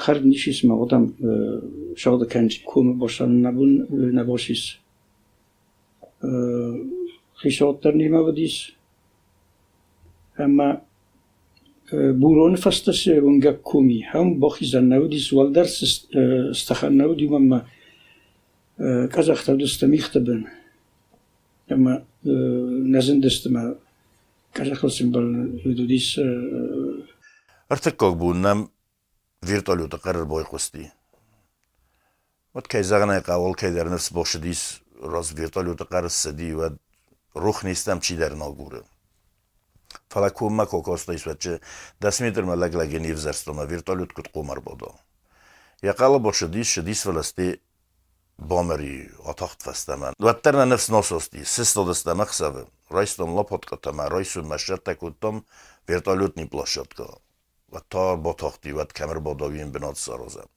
her 0.05 0.25
nişis 0.25 0.63
ma 0.63 0.79
odam 0.79 1.13
şağda 1.95 2.27
kenci 2.27 2.65
kumu 2.65 2.99
boşan 2.99 3.43
nabun 3.43 3.87
naboşis. 3.89 4.77
Xişotlar 7.41 7.97
nima 7.97 8.25
vadiz. 8.25 8.55
Ama 10.45 10.81
بورون 11.91 12.55
فستس 12.63 13.01
ونگا 13.25 13.53
کومی 13.69 13.99
هم 14.11 14.27
باخی 14.41 14.65
زنو 14.73 15.07
دیس 15.13 15.27
والدر 15.33 15.67
استخنو 16.55 17.13
دیو 17.19 17.29
مما 17.33 17.59
کازاختا 19.13 19.53
دوستا 19.61 19.87
bin 20.27 20.41
Ама 21.71 22.01
е, 22.25 22.29
не 22.93 23.01
знам 23.01 23.19
да 23.19 23.31
сте 23.31 23.49
ма. 23.49 23.73
Казах 24.53 24.83
ли 24.83 24.91
съм 24.91 25.11
бъл 25.11 25.25
додис... 25.65 26.17
Артакок 27.69 28.17
бой 28.17 28.33
қосты. 30.43 30.91
Вот 32.53 32.67
кай 32.67 32.83
загнай 32.83 33.21
кавол 33.21 33.53
кай 33.53 33.71
дар 33.71 33.85
нефс 33.85 34.11
боши 34.11 34.39
дис 34.39 34.81
раз 35.03 35.31
виртолюта 35.31 35.85
карар 35.85 36.09
сади 36.09 36.53
ва 36.53 36.71
рух 37.35 37.63
нистам 37.63 38.01
чи 38.01 38.15
дар 38.15 38.31
нагуре. 38.31 38.81
Фала 40.09 40.29
кумма 40.29 40.65
кокоста 40.65 41.13
исваче 41.13 41.59
дасмитрма 42.01 42.55
лаглагени 42.55 43.13
взарстома 43.13 43.65
виртолют 43.65 44.13
кут 44.13 44.31
қомар 44.33 44.61
бодо. 44.61 44.95
Якала 45.83 46.19
боши 46.19 46.47
дис 46.47 46.67
ши 46.67 46.81
дис 46.81 47.05
Bomeri, 48.37 49.09
ataht 49.25 49.63
festemen. 49.63 50.13
Dvetterna 50.21 50.65
nefs 50.65 50.89
nasosti, 50.89 51.45
sisto 51.45 51.87
desteme 51.87 52.25
xeve. 52.25 52.65
Rajstom 52.91 53.35
lapotka 53.35 53.77
teme, 53.77 54.09
rajsum 54.09 54.47
meşrette 54.47 54.95
kuttum, 54.95 55.45
vertalutni 55.87 56.45
plaşatka. 56.49 57.07
و 57.71 57.79
تا 57.89 58.15
با 58.15 58.33
تاختی 58.33 58.71
و 58.71 58.85
کمر 58.85 59.17
با 59.17 59.33
داوین 59.33 59.71
بناد 59.71 59.95
سارازم 59.95 60.49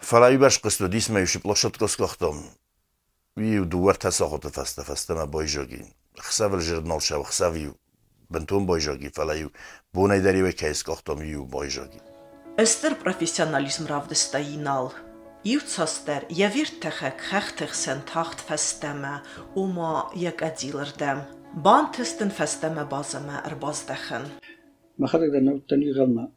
فلایی 0.00 0.36
بش 0.36 0.58
قسط 0.58 0.80
و 0.80 0.88
دیس 0.88 1.10
میوشی 1.10 1.38
پلاشت 1.38 1.78
کس 1.78 1.96
کختم 1.96 2.44
وی 3.36 3.60
دوور 3.60 3.94
تساقط 3.94 4.46
فسته 4.46 4.82
فسته 4.82 5.14
ما 5.14 5.26
بای 5.26 5.46
جاگی 5.46 5.84
خساو 6.20 6.54
الجردنال 6.54 6.98
شو 6.98 7.22
خساوی 7.22 7.72
بنتون 8.30 8.66
بای 8.66 8.80
جاگی 8.80 9.08
فلایی 9.08 9.50
بونه 9.92 10.20
داری 10.20 10.42
و 10.42 10.50
کیس 10.50 10.84
کختم 10.84 11.18
ویو 11.18 11.44
بای 11.44 11.70
جاگی 11.70 12.00
استر 12.58 12.94
پروفیسیونالیزم 12.94 13.86
راو 13.86 14.06
دستایی 14.06 14.56
نال 14.56 14.90
Իուցաստեր 15.43 16.25
եվիր 16.39 16.69
թխեք 16.83 17.23
խեղթեղ 17.29 17.71
սեն 17.75 18.01
թախտ 18.07 18.43
ֆեստեմը 18.47 19.13
ումա 19.59 19.89
եկադիլրդեմ 20.21 21.19
Բանթստն 21.65 22.31
ֆեստեմը 22.37 22.85
բազամը 22.93 23.41
ըրբազդախն 23.49 24.29
Махадак 25.03 25.33
да 25.35 25.41
наутани 25.43 25.91
галма 25.93 26.29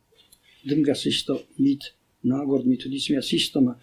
дымга 0.65 0.95
сишто 0.99 1.39
мит 1.59 1.95
нагорд 2.23 2.67
мит 2.67 2.83
дисмя 2.91 3.23
система 3.23 3.79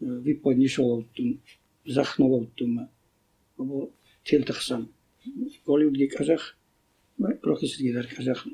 ви 0.00 0.34
поднишол 0.34 1.04
тун 1.16 1.40
захнол 1.86 2.46
тун 2.56 2.88
або 3.58 3.90
телтахсан 4.24 4.88
Голливудге 5.66 6.08
казах 6.08 6.56
ма 7.18 7.34
профессорге 7.42 7.92
дар 7.94 8.06
казах 8.06 8.46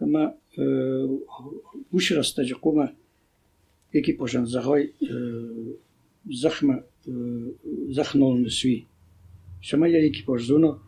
ама 0.00 0.34
ушраста 1.92 2.44
жакума 2.44 2.92
экипажан 3.92 4.46
загой 4.46 4.94
захма 6.24 6.82
захнол 7.88 8.36
нсви 8.38 8.86
шама 9.60 9.88
я 9.88 10.08
экипаж 10.08 10.46
зона 10.46 10.78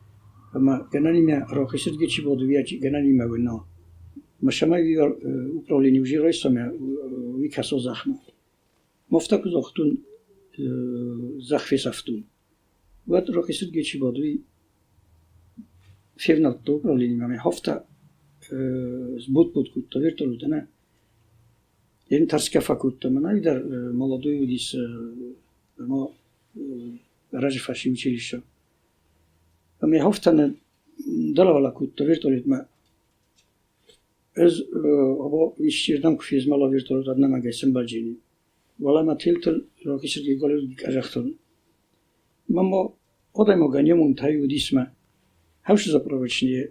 Ама 0.52 0.88
генанime 0.92 1.44
рохисит 1.50 1.98
ги 1.98 2.08
чи 2.08 2.22
боду 2.22 2.46
вия 2.46 2.64
чи 2.64 2.78
генанime 2.80 3.28
вино. 3.28 3.64
Ма 4.40 4.50
шама 4.50 4.76
ви 4.76 4.96
управление 5.54 6.00
уже 6.00 6.18
ройсаме 6.18 6.72
ви 7.38 7.48
касо 7.48 7.78
захма. 7.78 8.18
Мофта 9.10 9.42
ку 9.42 9.48
зохтун 9.50 9.98
захфе 11.38 11.78
сафтун. 11.78 12.25
Вот 13.06 13.28
рохисит 13.28 13.70
ги 13.70 13.84
чи 13.84 13.98
боду 13.98 14.22
ви 14.22 14.40
февнал 16.16 16.58
то 16.64 16.76
управление 16.76 17.18
маме 17.18 17.38
хофта 17.38 17.84
сбут 18.50 19.52
пут 19.52 19.72
кутта 19.72 19.98
вертолутана. 20.00 20.66
Един 22.12 22.28
тарска 22.28 22.60
факутта 22.60 23.10
мана 23.10 23.34
видар 23.34 23.62
молодой 23.92 24.46
дис 24.46 24.75
мо 25.78 26.12
Ражифаши 27.34 27.90
училище. 27.90 28.40
Ами 29.80 29.98
хофтан 29.98 30.56
далавала 31.06 31.75
кутта 31.75 32.04
вертолет 32.04 32.46
ма 32.46 32.66
Ez 34.38 34.60
abo 35.25 35.54
işçirden 35.58 36.16
kufizmala 36.16 36.72
virtual 36.72 37.06
adına 37.06 37.28
ma 37.28 37.38
geçsin 37.38 37.75
balcini. 37.75 38.14
Valla 38.80 39.02
ma 39.02 39.18
tiltil 39.18 39.60
rokişir 39.87 40.25
ki 40.25 40.38
golü 40.38 40.76
kajaktın. 40.76 41.37
Mamo 42.48 42.92
odaj 43.34 43.58
mo 43.58 43.70
ganjem 43.70 44.00
un 44.00 44.14
taju 44.14 44.50
disma. 44.50 44.92
Hauš 45.62 45.87
zaprovačni 45.87 46.68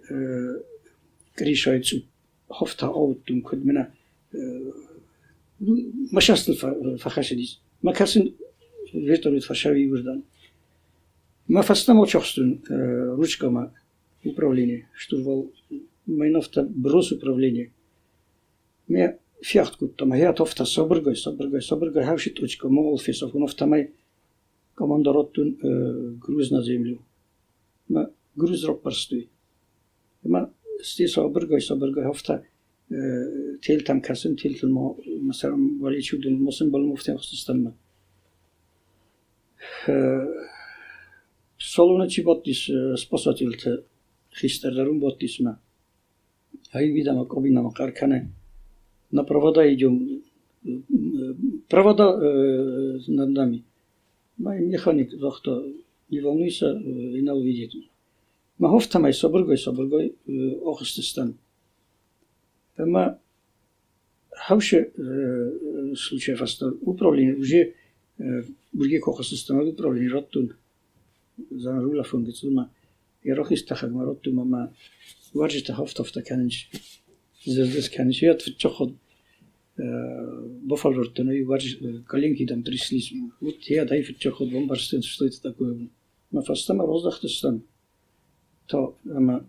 krišajcu 1.36 1.96
hofta 2.48 2.86
autum 2.86 3.40
kod 3.40 3.64
mena 3.64 3.84
مشاستن 5.59 6.53
faxashidis. 6.97 7.59
Makasin 7.83 8.33
vetorit 8.93 9.43
fashavi 9.43 9.81
юждан. 9.87 10.23
Мафастамо 11.47 12.05
чохстун 12.07 12.61
ручкама 12.69 13.73
управление, 14.23 14.87
штурвал 14.95 15.51
майновта 16.05 16.63
брос 16.63 17.11
управление. 17.11 17.71
Ме 18.87 19.17
фяхткут 19.41 19.95
там 19.95 20.13
я 20.13 20.33
тофта 20.33 20.65
собргой, 20.65 21.15
собргой, 21.15 21.61
собргой, 21.61 22.03
хавши 22.03 22.29
точка 22.31 22.69
мол 22.69 22.97
фисов, 22.97 23.33
но 23.33 23.47
в 23.47 23.53
тамай 23.53 23.91
командороттун 24.75 26.17
груз 26.19 26.51
на 26.51 26.63
землю. 26.63 26.99
Ма 27.87 28.09
груз 28.35 28.63
рок 28.63 28.81
простой. 28.81 29.29
Ма 30.23 30.51
сти 30.81 31.07
собргой, 31.07 31.61
собргой, 31.61 32.03
хафта 32.03 32.45
тел 32.88 33.80
там 33.86 34.00
касын, 34.00 34.36
тел 34.36 34.54
тел 34.54 34.70
мо, 34.70 34.96
масарам 35.20 35.78
вали 35.78 36.02
чудун, 36.02 36.42
мосын 36.42 36.70
бал 36.70 36.82
муфтен 36.82 37.16
хостистан 37.18 37.74
Солуначи 41.58 42.22
боттис 42.22 42.70
спасателте 43.00 43.84
хистерлерун 44.32 45.00
боттисма. 45.00 45.60
Хай 46.70 46.88
видама 46.88 47.26
кобинама 47.26 47.72
каркане. 47.72 48.30
На 49.10 49.24
провода 49.24 49.72
идем. 49.72 50.22
Провода 51.68 52.16
над 52.16 53.28
нами. 53.30 53.64
Май 54.36 54.60
механик 54.60 55.12
захта 55.12 55.64
не 56.10 56.20
волнуйся, 56.20 56.70
инал 56.70 57.40
видит. 57.40 57.74
Ма 58.58 58.68
хофтамай 58.68 59.12
собргой 59.12 59.58
собргой 59.58 60.14
охстыстан. 62.76 62.84
Ама 62.84 63.18
хауше 64.30 64.92
случаев 65.96 66.42
остал 66.42 66.76
управление 66.82 67.36
уже 67.36 67.74
бурге 68.72 69.00
кохстыстан 69.00 69.68
управление 69.68 70.10
роттун 70.10 70.54
за 71.50 71.80
рула 71.80 72.02
фунгицума 72.02 72.70
ярохис 73.24 73.64
тахагма 73.64 74.04
роттума 74.04 74.44
ма 74.44 74.72
варжита 75.34 75.74
хофтофта 75.74 76.22
канич 76.22 76.70
зердес 77.44 77.88
канич 77.90 78.22
ят 78.22 78.42
фчоход 78.42 78.94
Буффало 79.76 81.04
и 81.30 81.44
варж 81.44 81.78
коленки 82.08 82.44
там 82.46 82.64
тряслись. 82.64 83.12
Вот 83.40 83.62
я 83.68 83.84
дай 83.84 84.02
фчоход 84.02 84.50
бомбарстен, 84.50 85.02
что 85.02 85.24
это 85.24 85.40
такое? 85.40 85.88
Ma 86.30 86.42
fasta 86.42 86.74
ma 86.74 86.84
rozdachtastan. 86.84 87.62
To 88.68 88.96
ama 89.14 89.46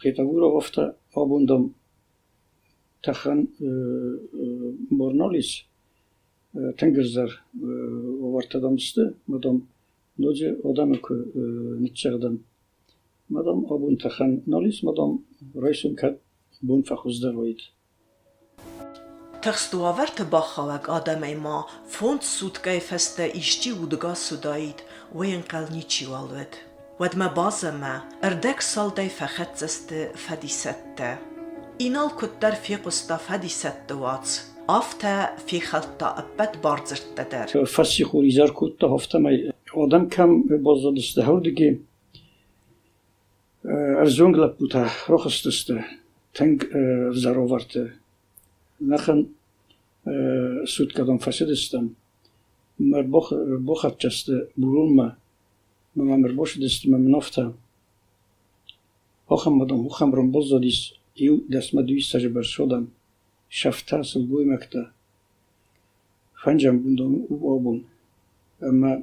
Pythagorov-то 0.00 0.96
обундам 1.14 1.74
тахан 3.02 3.48
борнолис 4.90 5.64
тенгиздар 6.78 7.30
овартадамсты 7.54 9.14
мадам 9.26 9.68
ноди 10.16 10.56
одамык 10.64 11.10
нитчагдан 11.10 12.44
мадам 13.28 13.66
обун 13.70 13.96
тахан 13.96 14.42
нолис 14.46 14.82
мадам 14.82 15.24
райсун 15.54 15.96
кат 15.96 16.18
бун 16.62 16.82
фахуздар 16.82 17.36
оид 17.36 17.60
Թղստու 19.40 19.86
ավարտը 19.88 20.24
բախավակ 20.32 20.88
ադամայմա 20.96 21.58
ֆոնտ 21.94 22.26
սուտկայ 22.28 22.74
ֆեստը 22.88 23.28
իշտի 23.40 23.70
ու 23.72 23.86
դգա 23.94 24.10
սուդայիտ 24.24 24.82
ու 25.16 25.28
ենկալ 25.30 25.70
նիչի 25.76 26.08
վալվետ 26.10 26.58
ما 27.00 27.26
بازما 27.26 28.02
اردك 28.24 28.60
صالدي 28.60 29.08
فخت 29.08 29.64
فدي 30.14 30.48
ستة 30.48 31.18
إنال 31.80 32.10
كتر 32.18 32.52
في 32.52 32.76
قسطا 32.76 33.16
فدي 33.16 33.48
ستة 33.48 33.94
واتس 33.94 34.52
أفتا 34.68 35.36
في 35.36 35.60
خلطة 35.60 36.18
أبت 36.18 36.58
بارزرت 36.64 37.20
در 37.32 37.64
فاسي 37.64 38.04
خوري 38.04 38.30
زار 38.30 38.50
كتا 38.50 38.86
هفتا 38.86 39.18
ما 39.18 39.52
آدم 39.74 40.08
كم 40.08 40.42
بازا 40.42 40.90
دسته 40.90 41.22
هودگی 41.22 41.80
ارزونگ 43.64 44.36
لپوتا 44.36 44.88
روخستسته 45.08 45.84
تنگ 46.34 46.64
زاروارته 47.12 47.90
nachher 48.80 49.18
äh, 50.06 50.66
memamir 55.94 56.36
boşu 56.36 56.60
destim 56.60 56.94
em 56.94 57.12
nofta. 57.12 57.52
Oxem 59.28 59.60
badam, 59.60 59.86
oxem 59.86 60.12
rom 60.12 60.32
bozda 60.32 60.62
dis, 60.62 60.92
iu 61.16 61.44
desma 61.52 61.88
duista 61.88 62.18
je 62.20 62.34
ber 62.34 62.42
sodam, 62.42 62.86
şafta 63.48 64.04
sıl 64.04 64.30
buymakta. 64.30 64.90
Fancam 66.34 66.84
bundan 66.84 67.12
u 67.30 67.52
obun. 67.54 67.84
Ama 68.62 69.02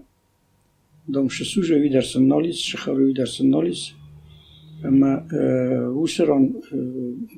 dom 1.13 1.31
şu 1.31 1.45
suje 1.45 1.81
vidersin 1.81 2.29
nolis, 2.29 2.59
şıxarı 2.59 3.07
vidersin 3.07 3.51
nolis. 3.51 3.93
Ama 4.87 5.23
uşeron, 6.01 6.63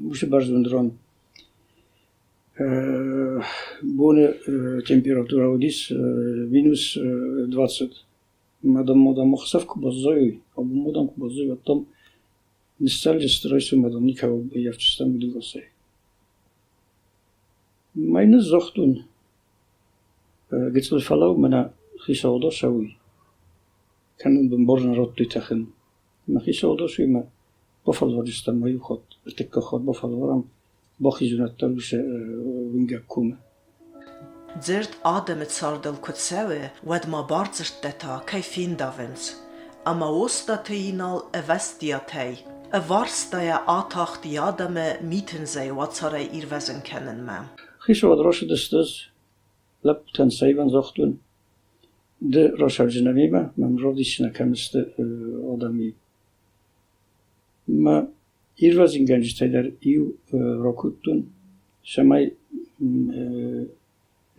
uşe 0.09 0.31
barzundron. 0.31 0.93
Bune 3.83 4.33
temperatura 4.87 5.51
udis 5.51 5.91
minus 6.51 6.97
20 6.97 8.08
madam 8.63 8.97
modam 8.97 9.33
ohsa 9.33 9.59
v 9.59 9.65
kubazovi, 9.65 10.39
obu 10.55 10.75
modam 10.75 11.07
kubazovi, 11.07 11.57
tam 11.65 11.85
не 12.79 12.87
стали 12.87 13.27
стройство 13.27 13.77
мадамника 13.77 14.27
я 14.53 14.71
в 14.71 14.77
чистом 14.77 15.11
видел 15.11 15.41
сей. 15.41 15.65
Майна 17.93 18.41
зохтун. 18.41 19.03
Гитсул 20.49 20.99
фалау 20.99 21.37
мана 21.37 21.73
хисаудо 22.05 22.51
шауи. 22.51 22.97
Канун 24.17 24.49
бен 24.49 24.65
боржен 24.65 24.93
рот 24.93 25.15
титахен. 25.15 25.73
Ма 26.27 26.39
хисаудо 26.39 26.87
шуи 26.87 27.07
ма 27.07 27.27
бофал 27.85 28.15
варжистан 28.15 28.59
маю 28.59 28.79
хот. 28.79 29.03
Текка 29.37 29.61
хот 29.61 29.81
бофал 29.81 30.15
варам. 30.15 30.49
Бохи 30.99 31.29
зунаттар 31.29 31.71
виша 31.71 31.97
винга 31.97 33.01
кума. 33.07 33.39
ուշը 34.48 34.48
վինգակում 34.48 34.62
Ձերտ 34.64 34.92
ադեմը 35.10 35.46
ցարդել 35.50 35.96
կցավը 36.06 36.58
վադմա 36.90 37.20
բարձր 37.30 37.70
տետա 37.84 38.16
կայֆին 38.30 38.74
դավենց 38.80 39.24
ամա 39.90 40.08
ոստա 40.14 40.56
թեինալ 40.68 41.18
էվեստիա 41.40 41.98
թեյ 42.12 42.34
Վարստայա 42.90 43.58
աթախտի 43.74 44.32
ադամը 44.44 44.86
միթնզե 45.10 45.66
վացարայ 45.78 46.24
իր 46.38 46.46
վեզն 46.54 46.80
կենն 46.86 47.20
մա 47.26 47.38
Խիշո 47.84 48.14
դրոշը 48.22 48.48
դստս 48.54 48.94
լապտան 49.90 50.34
սայվան 50.38 50.72
զոխտուն 50.74 51.14
դե 52.34 52.44
ռոշարջնավիմը 52.62 53.42
մամ 53.60 53.78
ռոդիշնա 53.84 54.30
կամստը 54.38 54.84
ադամի 55.54 55.90
մա 57.84 57.96
Irvazin 58.58 59.06
gençler 59.06 59.72
iyi 59.82 60.14
rokuttun. 60.32 61.26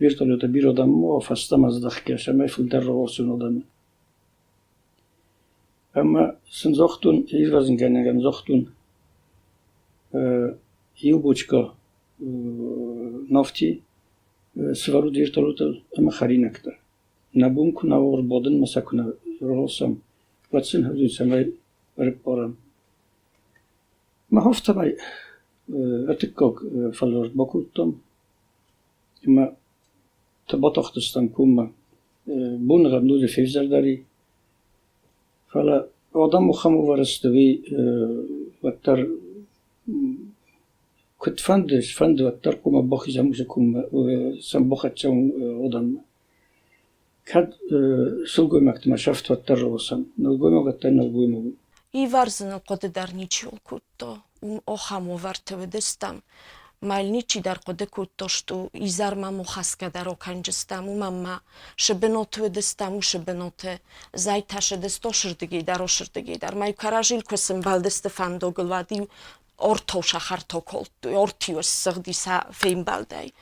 virtuale 0.01 0.37
të 0.41 0.49
birë 0.53 0.71
odam 0.71 0.91
muafa 0.93 1.35
së 1.37 1.51
të 1.51 1.59
mazdhëhke, 1.61 2.17
shëmë 2.23 2.47
e 2.47 2.51
fëllë 2.53 2.71
dërë 2.73 2.87
rëvosun 2.87 3.31
odamë. 3.35 3.61
Ama 6.01 6.23
së 6.57 6.71
nëzohtun, 6.71 7.17
e 7.29 7.41
izvazën 7.45 7.75
nga 7.77 7.87
nga 7.91 8.13
nafti, 13.35 13.69
së 14.81 14.93
varu 14.93 15.09
të 15.11 15.25
virtuale 15.25 15.69
ama 15.97 16.11
harinë 16.17 16.49
këta. 16.55 16.73
Në 17.39 17.47
bunë 17.55 17.75
këna 17.79 17.97
orë 18.11 18.27
bodën, 18.31 18.57
mësa 18.59 18.81
këna 18.87 19.05
rëvosam, 19.39 19.93
vatsën 20.51 20.85
hëvdën 20.89 21.11
se. 21.15 21.23
Ma 24.31 24.41
hoftë 24.45 24.65
të 24.67 24.73
bëj, 24.77 24.91
atë 26.11 26.25
kokë 26.39 26.61
falërë, 26.97 27.33
bëkutë 27.39 27.71
tëmë, 27.77 27.95
ma 29.35 29.45
ta 30.50 30.54
botochtastan 30.56 31.26
kuma 31.36 31.64
bunra 32.68 32.98
nuli 33.00 33.28
fevzardari. 33.36 33.96
Fala 35.52 35.76
odam 36.24 36.44
uhamu 36.54 36.80
varastavi 36.88 37.48
vattar 38.64 38.98
كنت 41.18 41.40
فندش 41.40 41.92
فند 41.98 42.20
وتر 42.20 42.54
كوما 42.54 42.80
بوخي 42.80 43.10
زموش 43.12 43.42
كوما 43.42 43.84
سم 44.40 44.68
بوخت 44.68 44.98
شون 44.98 45.32
odam 45.64 45.86
كاد 47.26 47.54
سلقوي 48.26 48.60
مكتما 48.60 48.96
شفت 48.96 49.30
وتر 49.30 49.64
وسم 49.64 50.04
نلقوي 50.18 50.50
مكتما 50.50 50.90
نلقوي 50.92 51.26
مكتما 51.26 51.52
иварзна 51.96 52.60
қодедар 52.60 53.14
ничиол 53.14 53.58
кутто 53.64 54.22
ум 54.42 54.60
охамо 54.66 55.16
вартеведестам 55.16 56.16
майлничи 56.16 56.59
дар 56.82 57.58
қоде 57.66 57.86
кутто 57.86 58.28
шту 58.28 58.70
изарма 58.72 59.30
мухаска 59.30 59.90
дар 59.90 60.08
оканҷистам 60.08 60.88
умамма 60.88 61.40
шебенотведестам 61.76 62.96
у 62.96 63.02
шебеноте 63.02 63.80
зайташедесто 64.12 65.12
ширдиги 65.12 65.60
дар 65.62 65.82
оширдиги 65.82 66.38
дар 66.38 66.54
маю 66.54 66.74
каражил 66.74 67.22
квесим 67.22 67.60
балдесте 67.60 68.08
фандогилвади 68.08 69.08
ортов 69.58 70.06
шахарто 70.06 70.60
колту 70.60 71.08
ортиос 71.22 71.68
сигдиса 71.68 72.46
феймбалдай 72.52 73.32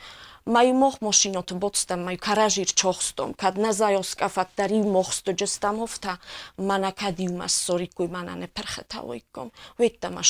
май 0.47 0.73
мох 0.73 1.01
машинот 1.01 1.53
боцтам 1.53 2.05
май 2.05 2.17
каражир 2.17 2.73
чохстом 2.73 3.35
кад 3.35 3.57
назайос 3.57 4.15
кафат 4.15 4.49
дари 4.57 4.83
мохсто 4.83 5.37
жестам 5.37 5.83
офта 5.83 6.19
мана 6.57 6.93
кадиума 6.93 7.49
сорикуй 7.49 8.09
мана 8.09 8.35
не 8.37 8.47
перхета 8.47 9.01
ойком 9.01 9.51
ветта 9.79 10.11
ма 10.11 10.23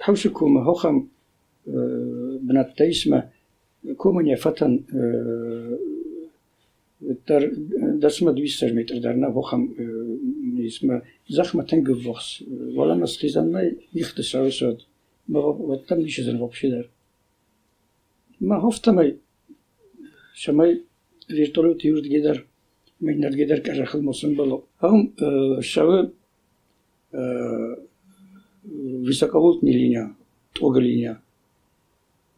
حوشكو 0.00 0.46
آه، 0.46 0.48
آه، 0.48 0.52
آه، 0.52 0.54
ما 0.54 0.64
هوخم 0.64 1.06
بنات 2.46 2.78
تيسما 2.78 3.28
كومن 3.96 4.26
يا 4.26 4.36
فتن 4.36 4.72
در 7.26 7.50
دسم 8.02 8.30
دویستر 8.32 8.72
میتر 8.72 8.98
در 8.98 9.12
نه 9.12 9.28
بخم 9.28 9.68
نیست 10.54 10.84
ما 10.84 11.02
زخم 11.28 11.62
تنگ 11.62 12.06
وخص 12.06 12.42
ولی 12.76 12.94
ما 13.00 13.06
سخیزن 13.06 13.46
نه 13.54 13.76
نیخت 13.94 14.20
سر 14.20 14.50
سود. 14.50 14.82
ما 15.28 15.40
وطن 15.70 15.96
نیشه 15.96 16.22
زن 16.22 16.36
وپشی 16.40 16.70
در 16.70 16.84
ما 18.40 18.56
هفته 18.68 18.90
می 18.92 19.14
شما 20.34 20.64
ریتولو 21.28 21.74
تیورد 21.74 22.06
گیدر 22.06 22.38
می 23.00 23.14
نرگیدر 23.14 23.60
که 23.60 23.72
رخل 23.72 24.00
موسم 24.00 24.34
بلو. 24.34 24.62
هم 24.82 25.12
شوه 25.60 26.08
высоковольтная 28.70 29.72
линия, 29.72 30.14
Тога 30.54 30.80
линия. 30.80 31.14
toga 31.14 31.18
liniya 31.18 31.20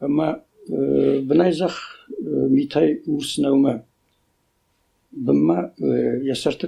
ammo 0.00 0.42
binayzah 1.28 1.74
mitay 2.56 2.88
ursinavma 3.06 3.82
binma 5.12 5.58
yasarta 6.30 6.66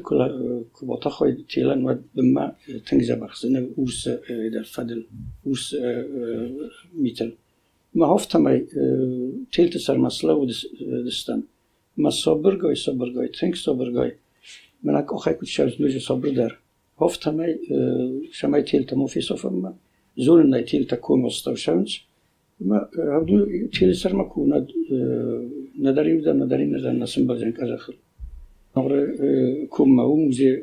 kubota 0.76 1.10
hoy 1.16 1.30
telan 1.50 1.80
va 1.86 1.92
binma 2.16 2.44
tingza 2.86 3.16
baxsini 3.22 3.60
ursa 3.82 4.12
eda 4.46 4.60
fadil 4.74 5.00
urs 5.50 5.64
mitil 7.02 7.30
ma 7.98 8.06
hoftamay 8.12 8.58
telta 9.52 9.78
sarmaslav 9.86 10.38
distan 11.06 11.40
ma 12.02 12.10
sobirgoy 12.10 12.76
sobirgoy 12.84 13.28
ting 13.38 13.54
sobirgoy 13.64 14.10
minak 14.84 15.08
ohay 15.16 15.34
kutshal 15.40 15.68
nuja 15.80 16.00
sobirdar 16.08 16.52
Ofte 16.96 17.30
har 17.30 17.36
vi 17.36 17.58
kommer 18.40 18.60
til 18.62 18.86
til 18.86 18.98
مفيسوفم 18.98 19.74
زورنا 20.16 20.62
til 20.62 20.88
til 20.88 20.96
كوموستوشنش 20.96 22.06
ما 22.60 22.88
عبدو 22.98 23.68
تشيل 23.72 23.96
سرما 23.96 24.24
كونا 24.24 24.66
نداري 25.78 26.14
ودا 26.14 26.32
نداري 26.32 26.64
نزا 26.64 26.92
نسم 26.92 27.26
بزن 27.26 27.52
كازاخل 27.52 27.94
نغر 28.76 28.92
كوم 29.74 29.96
ما 29.96 30.02
ومزي 30.02 30.62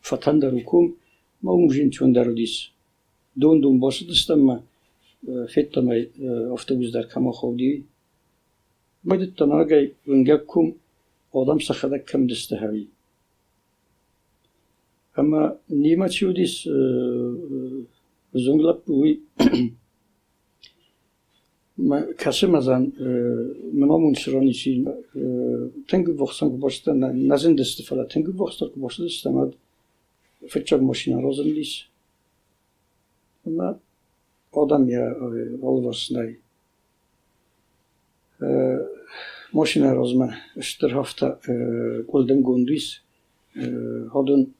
فتان 0.00 0.40
دارو 0.40 0.60
كوم 0.60 0.94
ما 1.42 1.52
ومجين 1.52 1.90
تون 1.90 2.12
دارو 2.12 2.32
ديس 2.32 2.70
دون 3.36 3.60
دون 3.60 3.80
باش 3.80 4.04
دستما 4.04 4.60
فتا 5.52 5.80
ما 5.80 6.06
افتبوز 6.54 6.90
دار 6.90 7.04
كما 7.04 7.32
خودي 7.32 7.82
بدت 9.04 9.38
تناغي 9.38 9.92
ونجاكم 10.08 10.72
ودم 11.32 11.58
سخدك 11.58 12.04
كم 12.10 12.26
دستهاوي 12.26 12.86
Ама 15.16 15.56
нема 15.68 16.08
чудис 16.08 16.64
зонглап 18.32 18.88
уй 18.88 19.22
кашымазан 22.18 22.92
мынамун 23.72 24.14
сыроничи 24.14 24.86
тенги 25.88 26.12
бохсан 26.12 26.50
кубошта 26.50 26.94
назин 26.94 27.56
дестифала 27.56 28.06
тенги 28.06 28.30
бохстар 28.30 28.68
кубошта 28.70 29.04
дестамад 29.04 29.54
фичак 30.48 30.80
машина 30.80 31.22
розын 31.22 31.46
лис 31.46 31.88
ама 33.46 33.78
odam 34.52 34.88
ya 34.88 35.16
olvasnay. 35.62 36.36
Moşina 39.52 39.94
rozma 39.94 40.34
ştır 40.60 40.90
hafta 40.90 41.40
golden 42.08 42.42
gondis. 42.42 43.00
Hodun 44.10 44.54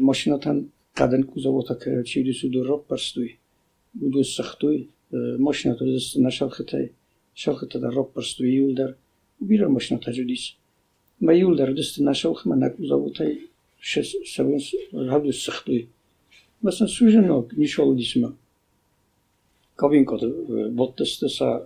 мошинатан 0.00 0.68
қадин 0.94 1.26
кузовота 1.26 1.78
карачиди 1.78 2.32
судоррок 2.32 2.86
парстуй 2.86 3.38
гудус 3.94 4.34
сахтуй 4.34 4.88
е, 5.12 5.16
мошината 5.38 5.84
на 6.16 6.30
шалхата 6.30 6.88
шалхата 7.34 7.80
да 7.80 7.92
рок 7.92 8.14
парстуй 8.14 8.48
юлдар 8.48 8.94
бира 9.40 9.68
мошината 9.68 10.12
жудис 10.12 10.56
ма 11.20 11.34
юлдар 11.34 11.72
дисти 11.72 12.02
на 12.02 12.14
шалхма 12.14 12.54
е, 12.54 12.56
е, 12.56 12.60
на 12.60 12.76
кузовотай 12.76 13.38
шес 13.80 14.14
савон 14.34 14.60
радус 14.94 15.44
сахтуй. 15.44 15.88
Масалан 16.62 16.88
суженок 16.88 17.56
нишолдисма 17.56 18.32
кабинката 19.76 20.28
боттасты 20.70 21.28
са 21.28 21.62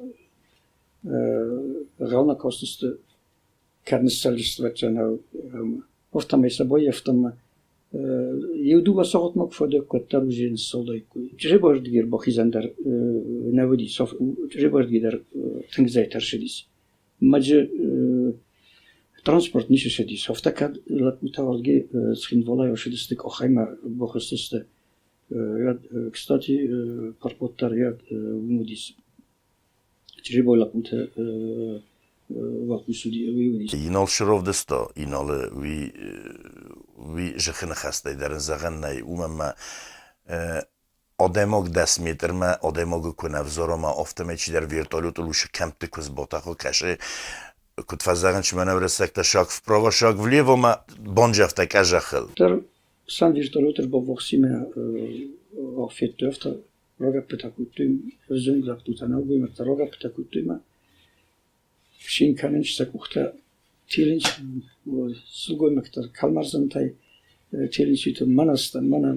равна 2.01 2.39
костасты 2.39 2.97
каднисталиствачана 3.85 5.19
овтамайса 6.13 6.65
боевтама 6.65 7.33
bojeftama 7.94 8.64
Jeuduva 8.64 9.04
sohotmak 9.06 9.54
fodok 9.54 10.10
tarujin 10.10 10.58
solaiku. 10.58 11.30
Trebordgir 11.38 12.06
bohizandar 12.10 12.66
navodi 13.54 13.88
sof 13.90 14.16
trebordgidar 14.50 15.20
tengzay 15.76 16.10
tarshidis. 16.10 16.66
Maje 17.22 17.70
transport 19.24 19.70
niše 19.70 19.90
šedis. 19.90 20.30
Ofta 20.30 20.52
kad 20.52 20.78
latmutavardgi 20.90 21.86
skin 22.18 22.44
volaj 22.44 22.72
ošedistik 22.74 23.26
ohajma 23.26 23.68
bohosteste 23.84 24.66
ряд, 25.32 25.80
кстати, 26.12 26.70
парпоттар 27.22 27.72
ряд 27.72 28.00
умудис. 28.12 28.94
Чребой 30.24 30.60
лапуте 30.60 31.10
ваку 31.14 31.14
суди 31.14 31.22
виудис. 31.22 31.22
Инал 31.22 31.22
шров 31.22 31.22
десто, 31.24 31.42
инал 31.44 31.72
ви 31.74 31.87
wat 32.29 32.85
we 32.87 32.95
Инолшыров 33.73 34.45
дысто, 34.45 34.91
инолы 34.95 35.49
ви 35.53 35.93
ви 36.97 37.39
жихны 37.39 37.75
хастай 37.75 38.15
дарен 38.15 38.41
загыннай 38.41 39.03
умама 39.03 39.55
odemok 41.19 41.71
dasmeterma 41.71 42.59
odemogu 42.63 43.15
kunavzoroma 43.15 43.91
oftomechilar 44.03 44.69
vertolyot 44.69 45.19
ulushi 45.19 45.49
kamta 45.53 45.89
kuzbotahu 45.89 46.55
kashi 46.55 46.99
kutfazag'inch 47.77 48.53
manevra 48.55 48.89
sakta 48.89 49.25
shok 49.25 49.49
wprawo 49.51 49.91
shok 49.91 50.17
wlewo 50.21 50.57
ma 50.57 50.73
bądźawta 50.99 51.67
każa 51.67 52.01
chyl. 52.01 52.29
Ter 52.37 52.61
sam 53.09 53.33
vertolyot 53.33 53.87
bo 53.87 54.01
woksime 54.01 54.67
ofiettowta 55.77 56.51
roga 57.01 57.23
pytakutyma, 57.23 58.11
wzung 58.29 58.65
dla 58.65 58.75
ptutanogu, 58.75 59.47
roga 59.59 59.87
pytakutyma, 59.87 60.59
Шинканың 61.99 62.65
сакухта 62.65 63.33
телин 63.91 64.21
сүгөмөктөр 65.43 66.11
калмарзантай 66.19 66.93
телин 67.75 67.99
сүйтүп 67.99 68.29
манастан 68.29 68.89
мана 68.89 69.15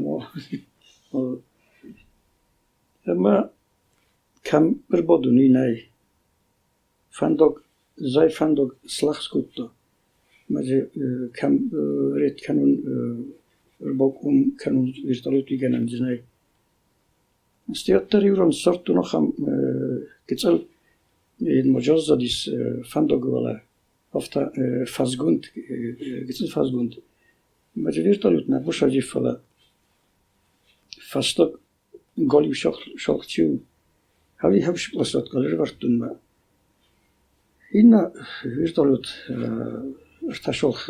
Ama 3.07 3.51
kam 4.43 4.79
bir 4.91 5.07
bodu 5.07 5.31
ninai. 5.35 5.73
Fandog, 7.11 7.61
zai 8.13 8.29
fandog 8.29 8.75
slach 8.87 9.21
skutto. 9.27 9.71
Maze 10.49 10.77
kam 11.37 11.53
ret 12.21 12.37
kanun 12.45 12.71
rbog 13.91 14.25
um 14.27 14.37
kanun 14.61 14.87
virtalut 15.09 15.51
igenem 15.51 15.89
zinai. 15.89 16.17
Stiattari 17.73 18.31
uron 18.33 18.51
sortu 18.51 18.95
noham 18.95 19.25
gitsal 20.27 20.61
Mojozzodis 21.65 22.47
e, 22.47 22.83
Fandogole 22.83 23.61
ofta 24.11 24.51
e, 24.55 24.85
Fazgund, 24.85 25.45
e, 25.55 26.25
Gizit 26.25 26.51
Fazgund, 26.51 26.95
Macie 27.75 28.03
virtualut 28.03 28.47
na 28.47 28.59
busza 28.59 28.89
dziewfola. 28.89 29.39
Fastok 31.09 31.59
golił 32.17 32.53
szokcił, 32.97 33.59
ale 34.39 34.57
ja 34.57 34.71
byś 34.71 34.89
posłat 34.89 35.29
koleż 35.29 35.55
wartunma. 35.55 36.09
Inna 37.73 38.11
virtualut 38.45 39.07
ta 40.43 40.53
szok 40.53 40.87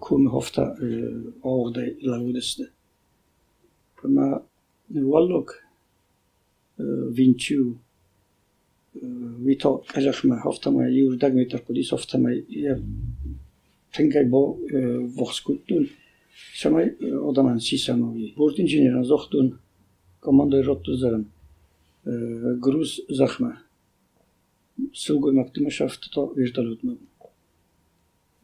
kum 0.00 0.28
hofta 0.28 0.76
oogdaj 1.42 1.96
laudeste. 2.02 2.64
Ma 4.04 4.40
wallok 4.90 5.62
vinciu 7.10 7.78
Ehm, 8.96 9.44
mi 9.44 9.56
to 9.56 9.82
żechme 9.96 10.36
hoftama 10.36 10.88
już 10.88 11.16
dag 11.16 11.34
mi 11.34 11.46
tarkudis 11.46 11.90
hoftama 11.90 12.28
ja 12.48 12.76
tenkay 13.92 14.26
bo 14.26 14.58
ehm, 14.74 15.08
voxkuttun 15.16 15.86
samay 16.54 16.86
ehm, 17.00 17.18
odaman 17.28 17.60
sisanovi 17.60 18.34
burdin 18.36 18.66
jineran 18.66 19.04
zohtun 19.04 19.58
komandoy 20.20 20.62
rottuzaran 20.62 21.24
gruz 22.64 23.00
zahme 23.18 23.52
silgoy 24.92 25.32
maktuma 25.32 25.70
shaft 25.70 26.02
to 26.14 26.22
vertolyotma 26.36 26.92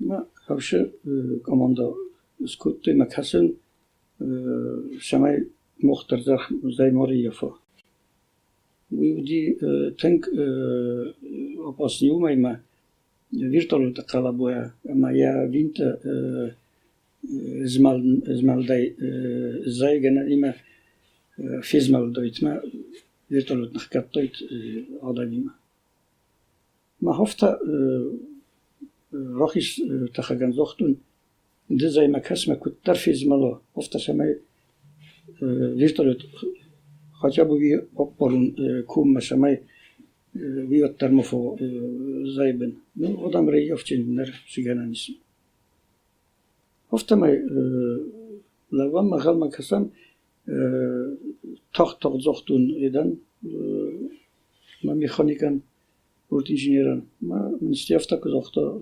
ma 0.08 0.18
havshi 0.48 0.78
komando 1.42 1.86
skuttu 2.46 2.96
makhasin 2.96 3.46
samay 5.10 5.36
muhtar 5.88 6.20
zahm 6.28 6.52
zaymoriyefo 6.78 7.48
We 8.90 9.12
would 9.14 9.98
think 10.00 10.26
of 11.68 11.76
virtualul 13.30 13.92
taqala 13.92 14.32
ma 14.94 15.10
ja 15.12 15.46
vinta 15.52 15.98
zmalday 17.72 18.84
zaygana 19.80 20.22
ima 20.34 20.54
virtuele 21.70 22.40
ma 22.42 22.52
virtualul 23.30 23.70
nahkattoyt 23.76 24.34
adamima. 25.08 25.52
Ma 27.02 27.12
hofta 27.12 27.48
rohis 29.12 29.68
tahagan 30.14 30.52
zohtun 30.52 30.96
dizayma 31.68 32.20
kasma 32.28 32.54
kuttar 32.56 32.96
fizmalo, 32.96 33.60
hofta 33.76 33.98
maar 34.14 34.32
virtualul 35.80 36.16
хотя 37.17 37.45
бы 37.45 37.59
ви 37.59 37.81
опорун 37.95 38.55
кум 38.87 39.19
шамай 39.21 39.61
ви 40.33 40.81
оттармофо 40.81 41.57
зайбен 42.35 42.75
ну 42.95 43.25
одам 43.25 43.49
рей 43.49 43.73
овчин 43.73 44.15
нер 44.15 44.33
сигананис 44.47 45.09
офтамай 46.89 47.41
лавам 48.71 49.09
махал 49.09 49.37
макасам 49.37 49.91
тох 51.71 51.97
тох 51.99 52.21
зохтун 52.21 52.69
идан 52.77 53.19
ма 54.83 54.93
механикан 54.93 55.61
бортинженерен. 56.29 57.05
Ма 57.19 57.57
мен 57.61 57.75
стефта 57.75 58.17
козохта 58.17 58.79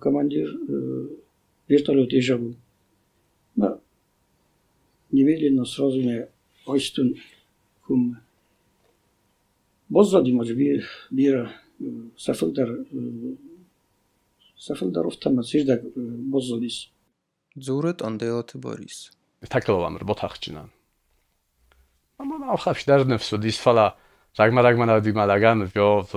командир 0.00 0.48
вертолет 1.68 2.12
ежабу. 2.12 2.54
Ма 3.56 3.80
немедленно 5.10 5.64
сразу 5.64 6.00
мне 6.00 6.28
ойстун 6.66 7.16
حکومه 7.85 8.21
باز 9.89 10.07
زدیم 10.07 10.43
بیره 11.11 11.49
سفل 12.17 12.51
در 12.51 12.67
سفل 14.57 14.91
در 14.91 15.07
افتم 15.07 15.41
سیر 15.41 15.65
در 15.65 15.81
باز 16.31 16.43
زدیس 16.43 16.85
زورت 17.55 18.05
اندیات 18.05 18.57
باریس 18.57 19.11
تکل 19.49 19.73
وامر 19.73 20.03
بطاق 20.03 20.39
چینان 20.39 20.69
اما 22.19 22.37
من 22.37 22.55
خفش 22.55 22.83
در 22.83 23.03
نفسو 23.03 23.37
دیس 23.37 23.59
فلا 23.59 23.93
رگم 24.39 24.59
رگم 24.59 24.83
نا 24.83 24.99
دیما 24.99 25.25
لگن 25.25 25.71
یا 25.75 26.07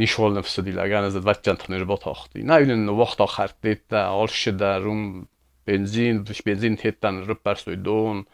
nişol 0.00 0.36
nəfsidir 0.38 0.76
ləqəniz 0.78 1.18
vətcən 1.26 1.58
tanır 1.60 1.84
bataqdı. 1.90 2.44
Nə 2.46 2.60
bilin 2.62 2.86
vaxt 3.00 3.20
axırdı 3.26 3.76
da 3.90 4.04
alşı 4.14 4.52
da 4.58 4.78
rum 4.80 5.26
benzin, 5.66 6.22
benzin 6.46 6.78
tetdən 6.80 7.24
rüpər 7.28 7.58
söydün. 7.64 8.24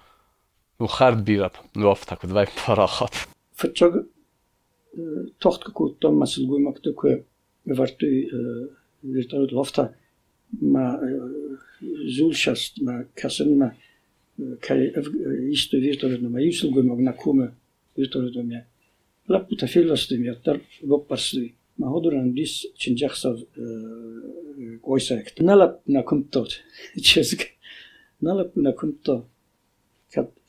وخربيرت 0.81 1.53
نوفتك 1.77 2.25
ودبايك 2.25 2.49
فراخت 2.49 3.15
فتشغ 3.55 4.03
تخت 5.41 5.71
كوتا 5.71 6.09
مسل 6.09 6.47
قوي 6.47 6.61
مكتوك 6.61 7.07
يفرتي 7.67 8.29
يرتغد 9.05 9.55
لفتا 9.55 9.95
ما 10.63 11.01
زولشاست 12.07 12.83
ما 12.83 13.07
كسن 13.17 13.59
ما 13.59 13.73
كي 14.63 14.93
يستو 15.53 15.77
يرتغد 15.77 16.23
ما 16.23 16.41
يوصل 16.41 16.75
قوي 16.75 16.83
مغنا 16.83 17.11
كوما 17.11 17.53
يرتغد 17.99 18.39
ما 18.39 18.65
لابو 19.29 19.57
تفيلس 19.57 20.13
دم 20.13 20.25
يتر 20.25 20.61
بقبرس 20.83 21.37
دي 21.37 21.55
ما 21.79 21.89
هدران 21.89 22.35
ديس 22.35 22.67
چنجخصا 22.77 23.43
قويسا 24.83 25.19
اكت 25.19 25.43
نلب 25.43 25.79
نكمتوت 25.89 26.61
چزك 27.01 27.57
نلب 28.23 28.51
نكمتوت 28.57 29.27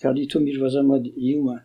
кади 0.02 0.28
ту 0.28 0.39
мирвазамад 0.39 1.04
юма 1.15 1.63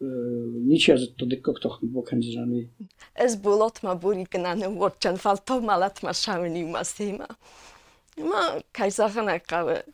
э, 0.00 0.04
ничиазат 0.04 1.16
тодекок 1.16 1.60
тохми 1.60 1.88
бокандиранви 1.88 2.68
эз 3.14 3.36
булотма 3.36 3.94
бурикнане 3.94 4.68
ворчан 4.68 5.16
фалто 5.16 5.60
малатма 5.60 6.12
шавнима 6.12 6.84
сема 6.84 7.28
ма 8.16 8.62
кайзаханакаве 8.72 9.84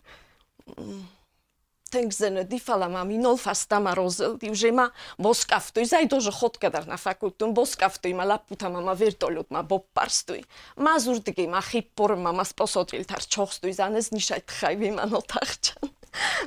тенкзене 1.91 2.45
дифалама 2.45 3.05
минол 3.05 3.37
фастама 3.37 3.95
розел 3.95 4.37
дивжема 4.39 4.91
боскафтуй 5.19 5.85
зай 5.85 6.07
дожа 6.07 6.31
хоткадар 6.31 6.87
на 6.87 6.97
факультум 6.97 7.55
боскафтуй 7.55 8.13
ма 8.13 8.25
лапутама 8.25 8.81
ма 8.81 8.95
вертолют 8.95 9.51
ма 9.51 9.63
боппарстуй 9.63 10.45
ма 10.77 10.99
зур 10.99 11.19
диги 11.21 11.47
ма 11.47 11.63
хиппорма 11.63 12.33
ма 12.33 12.45
спосодрилтар 12.45 13.25
чохстуй 13.25 13.73
занез 13.73 14.11
нишайтхайви 14.13 14.91
ма 14.91 15.07
нотахчан 15.07 15.96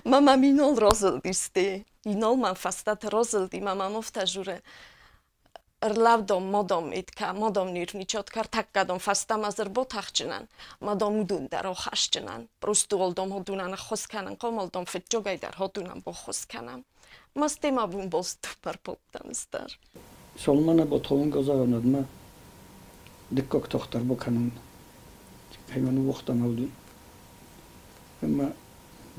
мама 0.03 0.35
минол 0.35 0.77
розылдисти 0.79 1.85
инол 2.03 2.35
манфастат 2.35 3.05
розылди 3.05 3.59
мама 3.59 3.89
муфта 3.89 4.25
журе. 4.25 4.61
Рлавдом 5.81 6.43
модом 6.51 6.91
итка 6.91 7.33
модом 7.33 7.73
нирничоткар 7.73 8.47
таккадом 8.47 8.99
фастамазыр 8.99 9.69
бо 9.69 9.85
тахчинан 9.85 10.47
мадом 10.81 11.21
удун 11.21 11.47
даро 11.47 11.73
хашчинан 11.73 12.49
просто 12.59 12.97
олдом 12.97 13.29
ҳодунана 13.31 13.77
хосканан 13.77 14.35
комолдом 14.35 14.85
фитҷогай 14.85 15.37
дар 15.37 15.55
ҳодунан 15.55 16.01
бо 16.05 16.11
хосканам 16.11 16.83
мастема 17.33 17.87
бун 17.87 18.09
боз 18.09 18.35
тупар 18.41 18.77
поптамистар 18.77 19.79
солмана 20.37 20.85
бо 20.85 20.99
товон 20.99 21.29
гозаронадма 21.29 22.03
диккок 23.31 23.69
тохтар 23.69 24.01
бо 24.01 24.15
канун 24.15 24.51
ҳайвану 25.69 26.01
вохтамавду 26.09 26.67
ма 28.21 28.51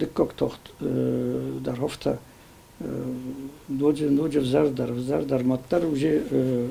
дыккоктохт 0.00 0.72
дархофта 0.80 2.18
нодже 3.68 4.10
нодже 4.10 4.42
зардар 4.44 4.94
зардар 4.94 5.44
маттар 5.44 5.84
уже 5.86 6.68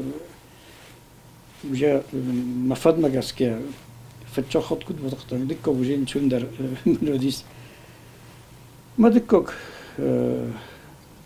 уже 1.64 2.04
мафад 2.12 2.98
магаске 2.98 3.60
фатчохот 4.34 4.84
кут 4.84 4.98
бодохтан 4.98 5.48
дыккок 5.48 5.76
уже 5.76 5.98
нчундар 5.98 6.48
мелодис 6.86 7.46
мадыккок 8.98 9.54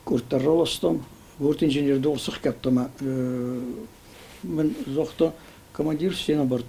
куртаролостом 0.03 1.03
Wordt 1.37 1.61
ingenieur 1.61 1.99
dolsig 1.99 2.39
kapte, 2.39 2.71
maar 2.71 2.89
men 4.39 4.75
zocht 4.93 5.23
commandier 5.71 6.11
zijn 6.11 6.39
op 6.39 6.61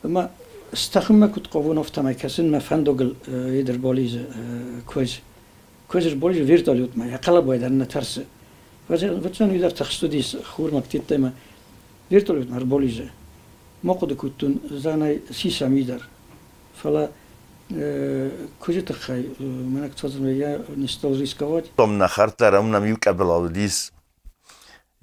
Maar 0.00 0.30
استخمه 0.72 1.28
کت 1.28 1.46
قوون 1.52 1.78
افتما 1.78 2.12
کسین 2.12 2.50
ما 2.50 2.58
فندوگل 2.58 3.10
ایدر 3.28 3.76
بالیز 3.76 4.16
کوز 4.86 5.16
کوزر 5.88 6.14
بالیز 6.14 6.40
ویرتالیوت 6.50 6.96
ما 6.96 7.06
یقلا 7.06 7.40
باید 7.40 7.64
ان 7.64 7.84
ترس 7.84 8.18
وچن 8.90 9.50
ویدر 9.50 9.70
تخصدیس 9.70 10.36
خور 10.44 10.70
مکتیت 10.74 11.12
ما 11.12 11.30
ویرتالیوت 12.10 12.50
ما 12.50 12.64
بالیز 12.74 13.00
ما 13.84 13.92
قد 13.94 14.12
کتون 14.18 14.60
زانای 14.70 15.18
سیسا 15.34 15.68
میدر 15.68 16.00
فلا 16.82 17.08
کجا 18.60 18.80
تخای 18.80 19.24
من 19.74 19.84
اکتوزم 19.84 20.28
یا 20.40 20.58
نستو 20.76 21.14
رسکوات. 21.22 21.64
Tom 21.78 21.98
na 21.98 22.06
hartlaram 22.06 22.70
nam 22.70 22.84
yuka 22.86 23.12
belaludis. 23.18 23.90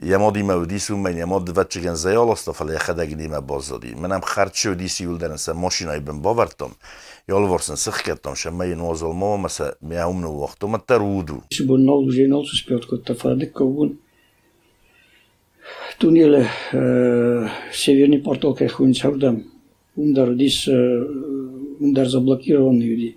یا 0.04 0.18
مود 0.20 0.38
ایم 0.38 0.50
او 0.50 0.66
دیس 0.66 0.92
اومن 0.92 1.18
یا 1.18 1.26
مود 1.26 1.46
دوت 1.46 1.70
چگن 1.70 1.94
زیال 1.94 2.30
استا 2.30 2.52
فلا 2.52 2.74
یخ 2.74 2.90
دگی 2.90 3.16
دیم 3.16 3.40
باز 3.40 3.70
دادی 3.70 3.96
من 3.96 4.12
هم 4.12 4.20
خرچه 4.20 4.70
او 4.70 4.76
دیسی 4.76 5.06
اول 5.06 5.18
درن 5.18 5.36
سه 5.36 5.54
ماشین 5.54 5.88
های 5.88 6.00
بم 6.00 6.22
باورتم. 6.22 6.72
یا 7.30 7.38
الورسن 7.38 7.76
سخ 7.76 8.04
کتم 8.04 8.34
شم 8.34 8.54
می 8.54 8.76
نواز 8.76 9.04
الما 9.04 9.34
و 9.34 9.38
مسا 9.38 9.72
می 9.82 9.96
هم 9.96 10.20
نو 10.20 10.44
وقت. 10.44 10.64
و 10.64 10.68
من 10.68 10.80
تر 10.88 10.96
او 10.96 11.24
دو 11.24 11.42
شی 11.54 11.64
بون؟ 11.64 11.86
نال 11.86 12.06
بجی 12.08 12.28
نال 12.28 12.44
سو 12.46 12.58
سپیاد 12.58 12.86
کت 12.90 13.12
تفرده 13.12 13.46
که 13.46 13.52
بون. 13.60 13.98
تونیل 16.00 16.46
سیویرنی 17.72 18.18
پارتال 18.18 18.54
که 18.54 18.68
خوین 18.68 18.92
چردم. 18.92 19.42
اون 19.96 20.14
در 20.14 20.30
دیس 20.34 20.68
اون 21.80 21.94
در 21.96 22.06
زبلاکیرون 22.06 22.82
یودی 22.82 23.16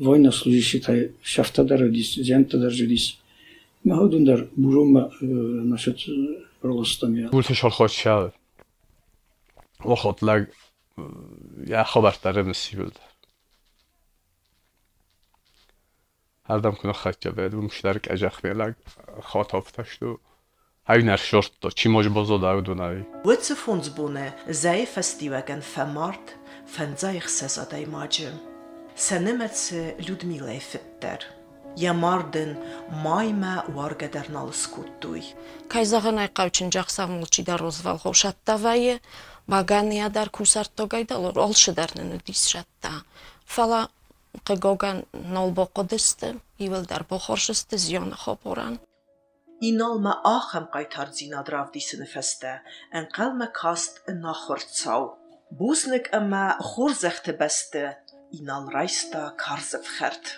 وینا 0.00 0.30
سلوژی 0.30 0.62
شیطای 0.62 1.08
شفتا 1.22 1.62
در 1.62 1.76
دیس 1.76 2.18
زیانتا 2.18 2.70
جدیس. 2.70 3.12
Нагоден 3.86 4.24
дар 4.24 4.48
бурума 4.56 5.12
э, 5.20 5.24
насет 5.24 5.98
э, 6.08 6.42
Ролостамия. 6.60 7.28
Гулти 7.28 7.54
шолхоч 7.54 7.92
шав. 7.92 8.32
Вахотлаг 9.78 10.50
э, 10.96 11.02
я 11.66 11.84
хабартаре 11.84 12.42
мсибилд. 12.42 12.98
Ҳардам 16.48 16.74
куна 16.74 16.94
хатҷа 16.94 17.30
бед 17.30 17.54
у 17.54 17.62
муштарк 17.62 18.10
ажах 18.10 18.42
белаг 18.42 18.74
хатофташту 19.22 20.20
Айнар 20.84 21.18
шорто, 21.18 21.70
чи 21.70 21.88
мож 21.88 22.08
бозо 22.08 22.38
да 22.38 22.60
дунави. 22.60 23.06
Вэцэ 23.24 23.54
фонзбуне 23.54 24.34
зай 24.48 24.86
фестиваген 24.86 25.62
фэмарт 25.62 26.26
фэнзайх 26.74 27.26
сэзадай 27.28 27.86
маджы. 27.86 28.30
Сэнэмэцэ 28.96 29.98
Людмила 30.06 30.50
Эфиттер. 30.58 31.35
Ямардын 31.77 32.57
майма 32.89 33.63
варгадернал 33.67 34.51
скуттуй. 34.53 35.23
кайзағанай 35.71 36.27
қавчин 36.27 36.69
жақсамылчи 36.69 37.43
дар 37.43 37.61
розвал 37.61 37.97
хошатта 37.97 38.57
вайе 38.57 38.99
багания 39.47 40.09
дар 40.09 40.29
кусарто 40.29 40.87
гайдалор 40.87 41.39
олшыдарнын 41.39 42.21
дис 42.25 42.45
шатта 42.45 42.91
фала 43.45 43.89
қегоган 44.43 45.05
нол 45.13 45.51
боқодысты 45.51 46.39
ивел 46.57 46.85
дар 46.85 47.05
бохоршысты 47.09 47.77
зион 47.77 48.11
хопоран 48.13 48.79
Ինալ 49.61 49.99
մա 50.01 50.13
ախեմ 50.25 50.63
կայթար 50.73 51.09
զինադրավ 51.17 51.67
դիսնը 51.73 52.05
ֆեստը, 52.09 52.53
ընկալ 52.97 53.35
մա 53.41 53.47
կաստ 53.59 53.99
նախորցավ։ 54.23 55.03
Բուսնիկ 55.59 56.07
ըմա 56.17 56.45
խորզեղտը 56.69 57.35
բստը, 57.41 57.83
ինալ 58.39 58.71
ռայստա 58.73 59.21
կարզվ 59.43 59.91
խերտ։ 59.99 60.31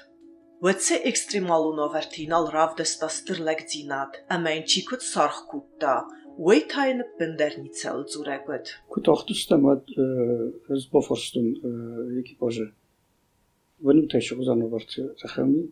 Wetsy 0.62 0.94
ekstremalu 0.94 1.77
novertinal 1.77 2.49
ravdesta 2.51 3.09
strlegzinat, 3.09 4.16
a 4.29 4.38
menci 4.42 4.83
kut 4.83 5.03
sarh 5.07 5.44
kutta, 5.51 5.92
wetain 6.38 7.05
pendernicel 7.18 8.03
zureguet. 8.11 8.73
Kut 8.90 9.09
ochtustem 9.09 9.68
ad 9.71 9.87
e, 9.94 10.07
zboforstum 10.83 11.47
e, 11.47 11.71
jaki 12.16 12.37
boże. 12.40 12.66
Wynim 13.81 14.09
te 14.09 14.23
się 14.23 14.37
uzano 14.37 14.68
warty 14.68 15.14
zachemi, 15.23 15.71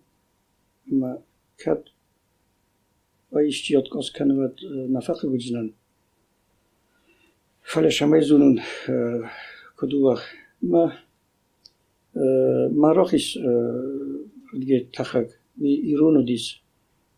ma 0.86 1.16
kat, 1.64 1.82
a 3.32 3.42
iści 3.42 3.76
od 3.76 3.88
e, 3.88 4.88
na 4.88 5.00
fachy 5.00 5.26
godzinan. 5.26 5.72
Fale 7.62 7.90
szamezunun 7.90 8.56
koduach 9.76 10.34
ma, 10.62 10.92
ma 12.70 12.92
rochis, 12.92 13.38
илге 14.52 14.88
тахак 14.92 15.28
ирону 15.58 16.22
дис 16.24 16.60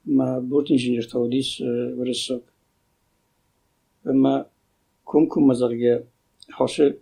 ма 0.05 0.41
борт 0.41 0.71
инженертао 0.71 1.29
дис 1.29 1.59
вирисак 1.61 2.43
ма 4.05 4.49
комкум 5.05 5.45
мазарге 5.45 6.07
хоша 6.51 6.97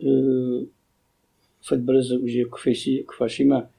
фидбириза 1.62 2.16
уже 2.16 2.44
куфеси 2.44 3.02
куфашима 3.02 3.70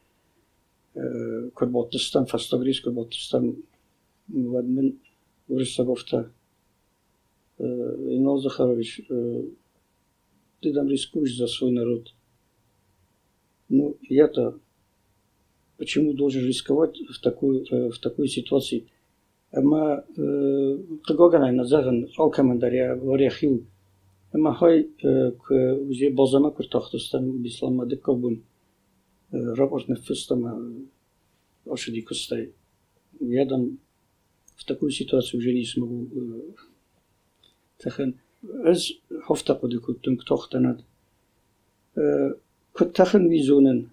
курботистан 1.54 2.26
фастогрис 2.26 2.82
курботистан 2.82 3.56
ва 4.28 4.62
мин 4.62 5.00
вириса 5.48 5.84
гуфта 5.84 6.32
инол 7.60 8.40
захарович 8.40 9.02
ты 9.08 10.74
там 10.74 10.88
рискуешь 10.88 11.36
за 11.38 11.48
свой 11.48 11.72
народ 11.72 12.14
ну 13.70 13.98
я-то 14.10 14.60
почему 15.78 16.14
должен 16.14 16.46
рисковать 16.46 17.00
в 17.10 17.20
такой, 17.22 17.66
э, 17.70 17.90
в 17.90 18.00
такой 18.00 18.28
ситуации. 18.28 18.88
Ама 19.52 20.04
э, 20.18 20.78
тыгоганай 21.08 21.54
назагын 21.54 22.10
ал 22.18 22.30
командария 22.30 22.96
варяхил. 22.96 23.64
Ама 24.34 24.54
хай 24.54 24.90
э, 25.04 25.32
узе 25.50 26.10
балзама 26.10 26.52
куртахтыстан 26.52 27.42
бисламма 27.42 27.86
дыккабун. 27.86 28.44
Рапорт 29.32 29.88
нефестама 29.88 30.62
ошади 31.66 32.02
кустай. 32.02 32.52
Я 33.20 33.46
там 33.46 33.80
в 34.56 34.66
такую 34.66 34.92
ситуацию 34.92 35.40
уже 35.40 35.54
не 35.54 35.66
смогу. 35.66 36.08
Тахан. 37.78 38.16
Аз 38.64 38.92
хофта 39.24 39.56
куды 39.56 39.80
куттым 39.80 40.18
ктохтанад. 40.18 40.82
Куттахын 42.74 43.30
визунын. 43.30 43.90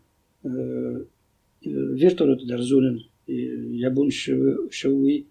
Virtualul 1.64 2.46
dar 2.46 2.58
zunen, 2.58 3.00
я 3.26 3.90
больше 3.90 4.56
шоуи, 4.70 5.26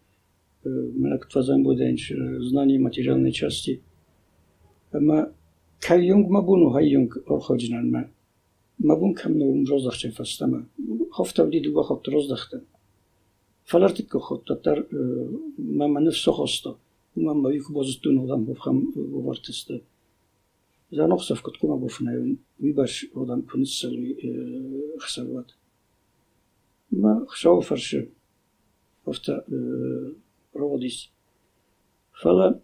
мрак 0.63 1.29
твазан 1.29 1.63
буденч, 1.63 2.11
знание 2.39 2.79
материальной 2.79 3.31
части. 3.31 3.81
Ама 4.91 5.31
кайюнг 5.79 6.29
мабуну 6.29 6.71
хайюнг 6.71 7.17
орходинан 7.27 7.91
ма. 7.91 8.09
Мабун 8.79 9.13
кам 9.13 9.37
норм 9.37 9.65
роздахчен 9.65 10.11
фастама. 10.11 10.67
Хофтав 11.11 11.49
диду 11.51 11.71
ба 11.73 11.83
хот 11.83 12.07
роздахтен. 12.07 12.61
Фалартик 13.65 14.09
ко 14.09 14.19
хот 14.19 14.45
татар 14.45 14.87
мама 15.57 16.01
нефсо 16.01 16.31
хосто. 16.31 16.77
Мама 17.15 17.51
вик 17.51 17.69
бозтун 17.69 18.19
одам 18.19 18.45
бовхам 18.45 18.91
вовартеста. 18.95 19.81
За 20.89 21.07
нохсов 21.07 21.41
коткума 21.41 21.77
бофнаен. 21.77 22.39
Вибаш 22.57 23.05
одам 23.13 23.43
кунисалуи 23.43 24.97
хсалват. 24.99 25.55
Ма 26.92 27.26
хшау 27.26 27.60
фарше 27.60 28.10
офта 29.04 29.44
проводис. 30.52 31.10
Фала 32.12 32.60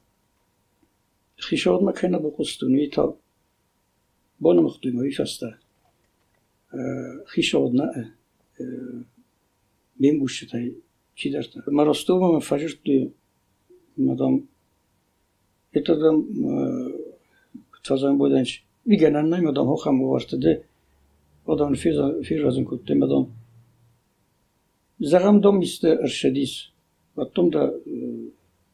хишод 1.41 1.83
ма 1.83 1.93
кена 1.93 2.21
бокустуни 2.21 2.91
та 2.91 3.13
бона 4.39 4.63
мохтуй 4.63 4.93
ма 4.93 5.03
вифаста. 5.03 5.59
хишод 7.35 7.73
на 7.75 8.13
мен 9.99 10.19
буштай 10.19 10.75
чидарта. 11.15 11.63
Ма 11.67 11.85
ростова 11.85 12.33
ма 12.33 12.41
фажирту 12.41 13.13
madam 13.97 14.43
etadam 15.73 16.27
tazan 17.83 18.19
bodanç 18.19 18.63
igen 18.87 19.31
nem 19.31 19.45
madam 19.45 19.67
hocham 19.69 20.03
vardı 20.03 20.43
de 20.43 20.63
adam 21.47 21.75
fiza 21.75 22.23
firazın 22.23 22.65
kutte 22.65 22.95
madam 22.95 23.29
Загамдом 25.00 25.64
исте 25.64 25.96
расшадис. 25.96 26.72
Потом 27.16 27.50
да, 27.50 27.74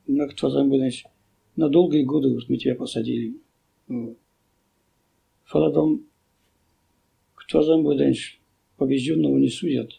Нактвазам 0.08 0.70
Бенеш, 0.70 1.06
на 1.56 1.70
долгие 1.70 2.04
годы 2.04 2.30
говорит, 2.30 2.50
мы 2.50 2.58
тебя 2.58 2.76
посадили. 2.76 3.36
Фаладом 5.46 6.06
Ктвазам 7.36 7.84
Бенеш, 7.84 8.40
побежденного 8.78 9.38
не 9.38 9.50
судят. 9.50 9.92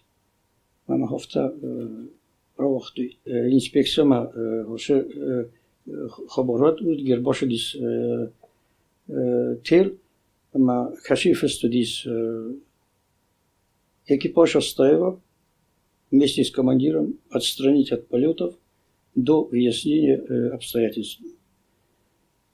Мама 0.87 1.09
хофта 1.09 1.55
ровахты 2.57 3.17
инспекцияма 3.25 4.31
уже 4.67 5.51
хабарат 6.29 6.81
уд 6.81 6.99
гербашидис 7.01 7.77
тел, 9.65 9.97
ма 10.53 10.93
кашиф 11.05 11.45
студис 11.51 12.07
экипаж 14.07 14.57
оставил, 14.57 15.21
вместе 16.11 16.45
с 16.45 16.51
командиром 16.51 17.19
отстранить 17.31 17.93
от 17.93 18.09
полетов 18.09 18.55
до 19.15 19.45
выяснения 19.45 20.19
э, 20.19 20.49
обстоятельств. 20.51 21.23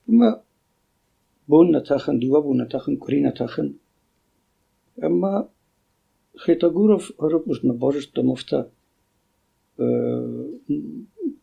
Ма 0.07 0.43
бун 1.47 1.71
натахан, 1.71 2.19
дуабу 2.19 2.53
натахан, 2.53 2.97
кури 2.97 3.21
натахан. 3.21 3.77
Ма 4.97 5.49
Хетагуров 6.37 7.11
арабуш 7.17 7.61
на 7.61 7.73
бажиш 7.73 8.07
тамафта. 8.07 8.69
Э, 9.77 10.49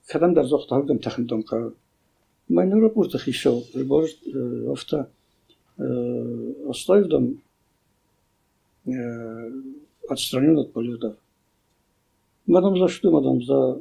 кадам 0.06 0.34
дар 0.34 0.46
зохта 0.46 0.74
хавдам 0.74 0.98
тахан 0.98 1.26
дамка. 1.26 1.74
Мен 2.48 2.72
арабуш 2.72 3.08
дахишал, 3.08 3.64
э, 3.74 3.84
бажиш 3.84 4.18
афта. 4.68 5.10
Оставив 6.66 7.08
дам 7.08 7.40
отстранен 10.08 10.58
от 10.58 10.72
полетов. 10.72 11.16
Мадам, 12.50 12.76
за 12.76 12.88
что, 12.88 13.12
мадам? 13.12 13.40
За 13.44 13.80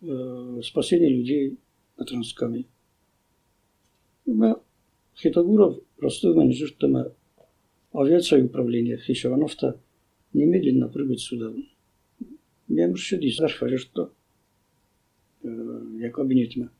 э, 0.00 0.60
спасение 0.62 1.08
людей 1.08 1.58
от 1.96 2.12
Рансками. 2.12 2.64
Мы 4.26 4.54
Хитогуров 5.16 5.80
простой 5.96 6.36
менеджер 6.36 6.70
тема 6.78 7.12
авиация 7.92 8.38
и 8.38 8.42
управление 8.44 8.98
Хишевановта 8.98 9.80
немедленно 10.32 10.88
прибыть 10.88 11.18
сюда. 11.18 11.52
Я 12.68 12.86
мужчина 12.86 13.22
и 13.22 13.32
зарфали, 13.32 13.76
что 13.76 14.12
э, 15.42 15.82
я 15.98 16.08
кабинет 16.10 16.54
мы. 16.54 16.70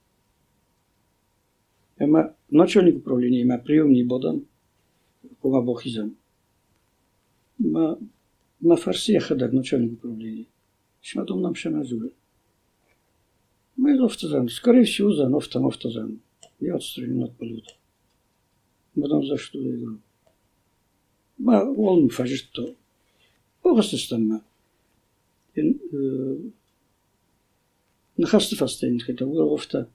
Эма 1.98 2.36
начальник 2.50 2.98
управления, 2.98 3.42
эма 3.42 3.58
приемный 3.58 4.04
бодан, 4.04 4.46
кома 5.40 5.60
бохизам. 5.60 6.16
Ма, 7.58 7.98
ма 8.60 8.76
фарсия 8.76 9.18
ходят 9.18 9.52
начальник 9.52 9.94
управления. 9.94 10.46
Шма 11.06 11.24
дом 11.24 11.40
нам. 11.40 11.54
Ма 13.76 13.92
из 13.92 14.00
офтазан, 14.00 14.48
скорее 14.48 14.82
всего 14.82 15.12
за 15.12 15.28
офтан 15.28 15.64
офтазан. 15.64 16.20
Я 16.58 16.74
отстранен 16.74 17.22
от 17.22 17.36
полета. 17.36 17.74
Мадам 18.96 19.24
за 19.24 19.36
что 19.36 19.60
я 19.60 19.76
говорю? 19.76 20.00
Ма 21.38 21.62
он 21.62 22.08
фажисто. 22.08 22.74
Бога 23.62 23.82
стама. 23.82 24.42
нахасты 28.16 28.56
фастейн 28.56 29.00
это 29.06 29.26
уровта. 29.26 29.88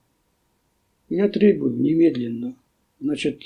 Я 1.10 1.28
требую 1.28 1.76
немедленно. 1.76 2.56
Значит, 3.00 3.42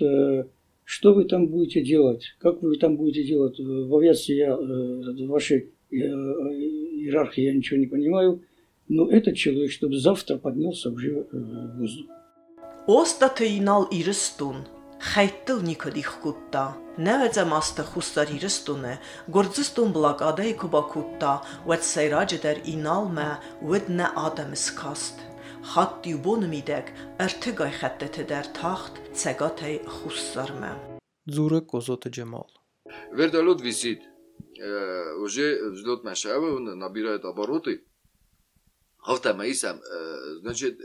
что 0.84 1.14
вы 1.14 1.24
там 1.24 1.48
будете 1.48 1.82
делать? 1.82 2.36
Как 2.38 2.62
вы 2.62 2.76
там 2.76 2.96
будете 2.96 3.24
делать? 3.24 3.58
В 3.58 3.96
авиации 3.96 4.36
я, 4.36 4.56
в 4.56 5.26
вашей 5.26 5.72
иерархии 5.91 7.43
я 7.43 7.53
ничего 7.53 7.79
не 7.79 7.87
понимаю. 7.87 8.41
Но 8.87 9.09
этот 9.09 9.35
человек, 9.35 9.71
чтобы 9.71 9.97
завтра 9.97 10.37
поднялся 10.37 10.89
уже 10.89 11.25
в 11.31 11.77
воздух. 11.79 12.07
Օստաթեյնալ 12.89 13.91
իրստուն 13.93 14.63
խայտլ 15.11 15.59
նիկդիխ 15.67 16.09
կուտտա 16.23 16.63
Նավեծը 16.99 17.43
մաստը 17.47 17.83
խուստարիրստունը, 17.87 18.89
գործստուն 19.31 19.93
բլակադեի 19.95 20.55
կուբակուտտա, 20.59 21.29
ուետ 21.69 21.85
սայրաջը 21.87 22.39
դեր 22.43 22.59
ինալ 22.73 23.07
մե, 23.15 23.27
ուետ 23.69 23.87
նե 23.95 24.09
ադեմ 24.25 24.51
սկաստ։ 24.57 25.23
Խատտի 25.71 26.15
ու 26.17 26.21
բոնը 26.25 26.49
միդեկ, 26.51 26.91
ըրթը 27.25 27.53
գայ 27.61 27.69
խետտեթը 27.77 28.25
դեր 28.33 28.51
թախտ, 28.59 29.01
ցեգաթեի 29.21 29.77
խուստար 29.95 30.53
մե։ 30.59 30.71
Ձուրը 31.31 31.61
կոզոտը 31.71 32.11
ջեմալ։ 32.19 32.49
Вертолет 33.15 33.61
висит. 33.61 34.01
Э, 34.58 35.14
уже 35.16 35.70
взлетная 35.70 36.16
а 36.26 36.38
он 36.38 36.64
набирает 36.78 37.24
обороты. 37.24 37.84
Автома 39.02 39.46
и 39.46 39.54
сам, 39.54 39.80
э, 39.80 40.36
значит, 40.40 40.80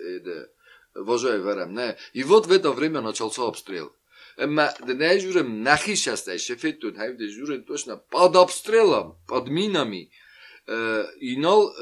вожай 0.94 1.40
верем. 1.40 1.96
И 2.14 2.24
вот 2.24 2.48
в 2.48 2.52
это 2.52 2.72
время 2.72 3.02
начался 3.02 3.48
обстрел. 3.48 3.94
Эма 4.38 4.74
дежурим 4.86 5.64
нахищастая, 5.64 6.38
шефет 6.38 6.80
тут, 6.80 6.98
а, 6.98 7.12
дежурим 7.14 7.64
точно 7.64 7.98
под 7.98 8.36
обстрелом, 8.36 9.18
под 9.28 9.50
минами. 9.50 10.12
Э, 10.68 11.06
и 11.20 11.36
ну, 11.38 11.42
нол, 11.42 11.74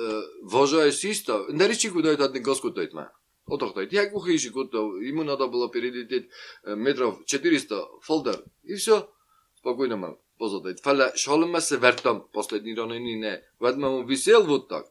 вожай 0.44 0.92
систа, 0.92 1.46
наричи 1.50 1.90
куда 1.90 2.12
это 2.12 2.26
один 2.26 2.44
газ 2.44 2.60
куда 2.60 2.84
это 2.84 3.12
вот 3.46 3.60
так 3.60 3.74
дает. 3.74 3.92
Я 3.92 4.10
кухающий 4.10 4.52
кот, 4.52 4.72
ему 4.74 5.24
надо 5.24 5.48
было 5.48 5.70
перелететь 5.70 6.30
метров 6.64 7.26
400 7.26 7.84
фолдер. 8.04 8.44
И 8.62 8.76
все, 8.76 9.12
спокойно 9.58 9.98
мало. 9.98 10.20
bozodaydı. 10.40 10.82
Fala 10.82 11.12
şolmasa 11.16 11.82
vertam 11.82 12.28
posledni 12.34 12.78
roneni 12.78 13.22
ne. 13.22 13.44
Vadma 13.60 14.08
visel 14.08 14.48
votak. 14.48 14.86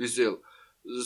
Visel. 0.00 0.34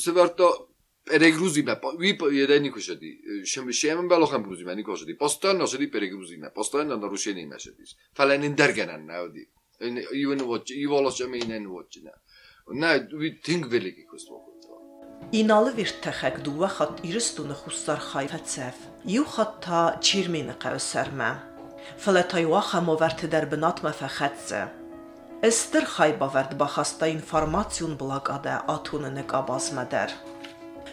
Se 0.01 0.15
verto 0.15 0.71
перегрузиме, 1.11 1.77
ви 1.99 2.13
еден 2.39 2.67
никој 2.67 2.85
ќе 2.85 2.97
ди, 3.01 3.11
ќе 3.49 3.65
ми 3.65 3.73
шемен 3.73 4.09
белохам 4.11 4.45
грузиме, 4.45 4.77
никој 4.79 5.01
ќе 5.01 5.09
ди, 5.09 5.17
постојано 5.19 5.67
ќе 5.71 5.81
ди 5.81 5.89
перегрузиме, 5.91 6.53
постојано 6.57 6.99
нарушени 7.01 7.47
име 7.47 7.57
ќе 7.57 7.73
ди, 7.77 7.89
фале 8.17 8.39
не 8.39 8.53
дергенен 8.55 9.07
не 9.09 9.21
оди, 9.25 9.47
и 9.81 10.25
во 10.29 10.37
невоќе, 10.39 10.77
и 10.77 10.87
воло 10.91 11.11
ќе 11.11 11.29
ми 11.31 11.41
и 11.41 11.49
не 11.49 11.61
невоќе, 11.65 12.05
не. 12.05 12.17
Не, 12.83 12.93
ви 13.19 13.33
тинг 13.43 13.71
велики 13.73 14.07
кој 14.07 14.23
ствоко. 14.23 14.57
İnalı 15.37 15.75
bir 15.77 15.91
təxək 16.05 16.41
duva 16.45 16.69
xat 16.73 17.03
iristunu 17.07 17.55
xussar 17.55 18.01
xayfətsəf, 18.13 18.79
yu 19.15 19.25
xatta 19.25 20.01
çirmini 20.05 20.57
qəvsərmə. 20.63 21.31
Ֆլեթայուախա 22.05 22.81
մովերթի 22.89 23.29
դերբնատմը 23.35 23.93
ֆեխեցը։ 24.01 24.61
Էստր 25.51 25.87
խայբավերտ 25.95 26.51
բախաստային 26.61 27.21
ֆարմացիուն 27.31 27.93
բլակադե 28.01 28.57
աթունը 28.75 29.11
նկաբազմը 29.15 29.85
դեր։ 29.95 30.11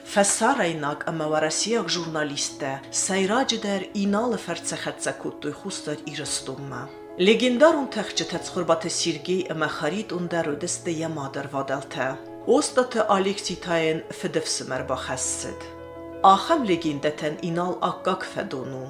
Ֆեսարայնակ 0.07 1.01
ամավարասիակ 1.11 1.89
ժուրնալիստը 1.95 2.69
Սայրաջը 2.99 3.57
դեր 3.65 3.83
ինալը 4.03 4.37
ֆերցեխեցը 4.43 5.13
կուտույ 5.23 5.53
խուստը 5.61 5.95
իրստումը։ 6.13 6.79
Լեգենդարուն 7.27 7.89
թղջթեց 7.97 8.51
խորբատե 8.53 8.91
սիրգի 8.97 9.37
մախարիտ 9.63 10.13
ունդարուդստը 10.17 10.93
յամադր 11.01 11.49
վադալթա։ 11.55 12.07
Ոստատը 12.47 13.05
Ալեքսի 13.17 13.57
թայեն 13.67 13.99
ֆդվսմեր 14.21 14.85
բախասսդ։ 14.93 15.67
Ախամ 16.31 16.63
լեգենդատեն 16.71 17.35
ինալ 17.51 17.75
ակկակ 17.89 18.25
ֆեդոնու 18.37 18.85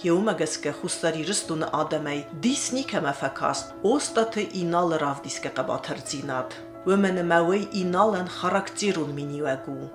Եումագսկը 0.00 0.70
խուստարի 0.78 1.22
ռստունը 1.28 1.66
ադամայ 1.76 2.14
դիսնի 2.44 2.84
կմաֆակաստ, 2.88 3.74
ոստատը 3.84 4.44
ինալ 4.60 4.94
ռավ 5.02 5.18
դիսկը 5.26 5.50
կբաթրձինատ։ 5.58 6.56
Վմենը 6.86 7.24
մավեյ 7.32 7.66
ինալն 7.82 8.30
խարակտիրուն 8.38 9.12
մինիուագու։ 9.18 9.90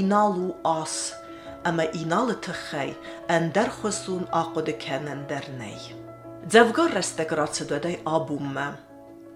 Ինալու 0.00 0.50
աս, 0.74 0.98
ամա 1.70 1.88
ինալը 2.02 2.36
թխայ, 2.44 2.86
անդար 3.40 3.72
խոսուն 3.80 4.28
աղոդը 4.42 4.76
կենն 4.84 5.26
դերնեյ։ 5.32 5.90
Ձավգար 6.52 6.96
ռստը 7.00 7.28
գրացը 7.32 7.70
դոդայ 7.72 7.96
աբումը։ 8.20 8.70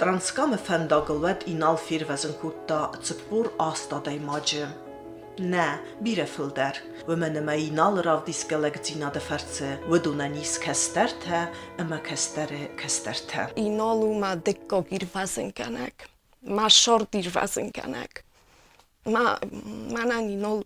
Տրանսկամը 0.04 0.64
ֆենդագլվետ 0.68 1.48
ինալ 1.54 1.84
ֆիրվեզն 1.88 2.40
կուտտա 2.44 2.80
ծպուր 3.08 3.54
աստադայ 3.72 4.18
մաջը։ 4.28 4.64
Նա 5.34 5.64
բիրեֆուլդար, 6.06 6.76
ոմենմայի 7.08 7.64
նալ 7.74 7.96
ռավդիսկելեք 8.06 8.76
ծինադֆարցը, 8.86 9.70
ոդունանիս 9.90 10.52
քստերթը, 10.62 11.40
ըմա 11.82 11.98
քստերը 12.06 12.60
քստերթը։ 12.78 13.46
Ինոլումա 13.58 14.30
դեկո 14.46 14.80
գիրված 14.92 15.34
ընկանակ, 15.42 16.06
մա 16.54 16.68
շոր 16.78 17.06
դիրված 17.16 17.56
ընկանակ։ 17.64 18.22
Մա 19.10 19.24
մանան 19.98 20.30
ինոլ 20.36 20.62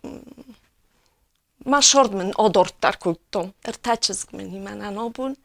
մա 1.65 1.81
շորդ 1.89 2.21
մն 2.21 2.37
օդորտ 2.45 2.79
տարկուտո, 2.85 3.45
դրտաչսկ 3.71 4.37
մն 4.37 4.55
իմանան 4.61 5.03
օբուն, 5.09 5.41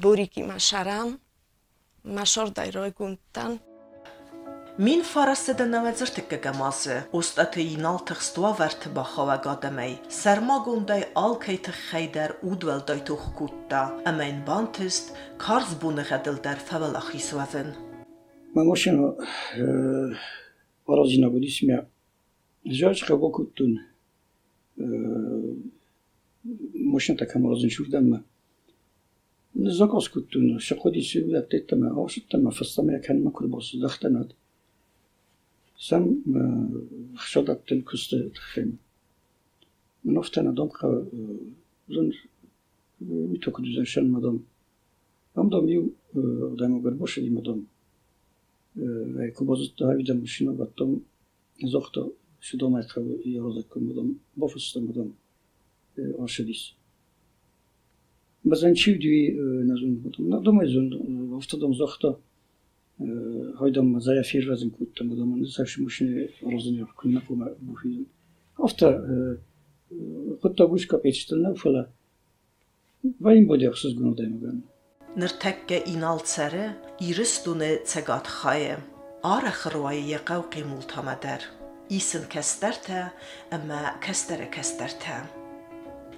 բուրիկի 0.00 0.48
մա 0.48 0.56
շարամ, 0.72 1.12
մա 2.16 2.24
շորդ 2.32 2.64
այրոյ 2.64 2.96
գունտան։ 2.96 3.60
1400 4.78 5.64
90 5.66 6.20
կգամազը, 6.30 6.96
ոստաթե 7.10 7.62
9 7.82 8.12
ստուավար 8.14 8.76
թբախավա 8.84 9.34
գադեմեի, 9.46 9.96
սերմագոնդայ 10.14 10.98
ալքեի 11.18 11.58
թխեյդեր 11.66 12.34
ուդվել 12.46 12.84
դայտուխ 12.90 13.24
կուտտա, 13.40 13.80
ամեն 14.12 14.38
բանթիստ 14.46 15.10
կարզ 15.42 15.74
բունը 15.82 16.06
խետելդեր 16.12 16.62
ֆավալախիսվազեն։ 16.70 17.74
Մամոշինո 18.54 19.10
առաջինագույնս 20.94 21.60
միա 21.66 21.82
ժաջ 22.78 23.06
խագոկուտուն 23.10 23.76
մոշին 26.94 27.22
տակամ 27.26 27.50
առաջին 27.50 27.78
շուրդամը 27.82 28.26
նզակոս 29.58 30.06
կուտուն 30.14 30.50
շախոդի 30.62 31.08
շուրդա 31.08 31.40
տետտամը, 31.50 31.96
աշտտամը, 31.98 32.50
ֆստամը 32.62 33.06
կանմա 33.08 33.32
կուրբոս 33.38 33.78
դախտանատ 33.82 34.38
Сам 35.78 36.04
ходат 37.16 37.64
тен 37.66 37.82
кусте 37.84 38.30
тхен. 38.34 38.78
Mnoftena 40.04 40.52
domka 40.56 40.88
zon 41.90 42.12
mi 43.00 43.40
toko 43.40 43.62
düzen 43.62 43.84
şen 43.84 44.10
madam. 44.10 44.42
Am 45.34 45.50
da 45.52 45.60
miu 45.60 45.82
odajmo 46.52 46.80
garboše 46.80 47.20
ima 47.22 47.44
dom. 47.44 47.66
E 49.22 49.32
kubozut 49.32 49.78
daha 49.80 49.96
videm 49.98 50.26
şino 50.26 50.58
battom 50.58 51.02
zohto 51.72 52.12
şu 52.40 52.60
doma 52.60 52.80
ekra 52.80 53.02
i 53.24 53.38
rozakko 53.38 53.80
madam. 53.80 54.08
Bofusta 54.36 54.80
madam. 54.80 55.08
Orşedis. 56.18 56.72
Bazen 58.44 58.74
çiv 58.74 59.00
düğü 59.00 59.38
nazun 59.68 60.02
madam. 60.04 60.30
Na 60.30 60.44
doma 60.44 60.64
izun. 60.64 60.88
hojdom 63.58 64.00
zajafir 64.00 64.48
razem 64.48 64.70
kłótem, 64.70 65.08
bo 65.08 65.22
on 65.22 65.44
zawsze 65.46 65.82
musi 65.82 66.04
rozumieć, 66.42 66.88
kunna 66.96 67.20
kuma 67.20 67.46
buhidon. 67.60 68.04
Ofta, 68.58 68.86
xutta 70.42 70.64
gushkap 70.66 71.04
yetishtirna 71.04 71.50
ufala, 71.50 71.82
vayim 73.20 73.46
bodya 73.46 73.70
xsus 73.70 73.94
gunodayma 73.94 74.38
gan. 74.42 74.62
Nirtekke 75.16 75.78
inal 75.94 76.18
tsere, 76.20 76.64
iris 77.00 77.44
dune 77.44 77.70
tsegat 77.84 78.26
xaye, 78.26 78.76
ara 79.22 79.52
xırvaye 79.60 80.02
yeqaw 80.12 80.42
qimul 80.50 80.82
tamader. 80.82 81.40
İsin 81.90 82.24
kesterte, 82.30 83.12
ama 83.50 84.00
kestere 84.00 84.50
kesterte. 84.50 85.16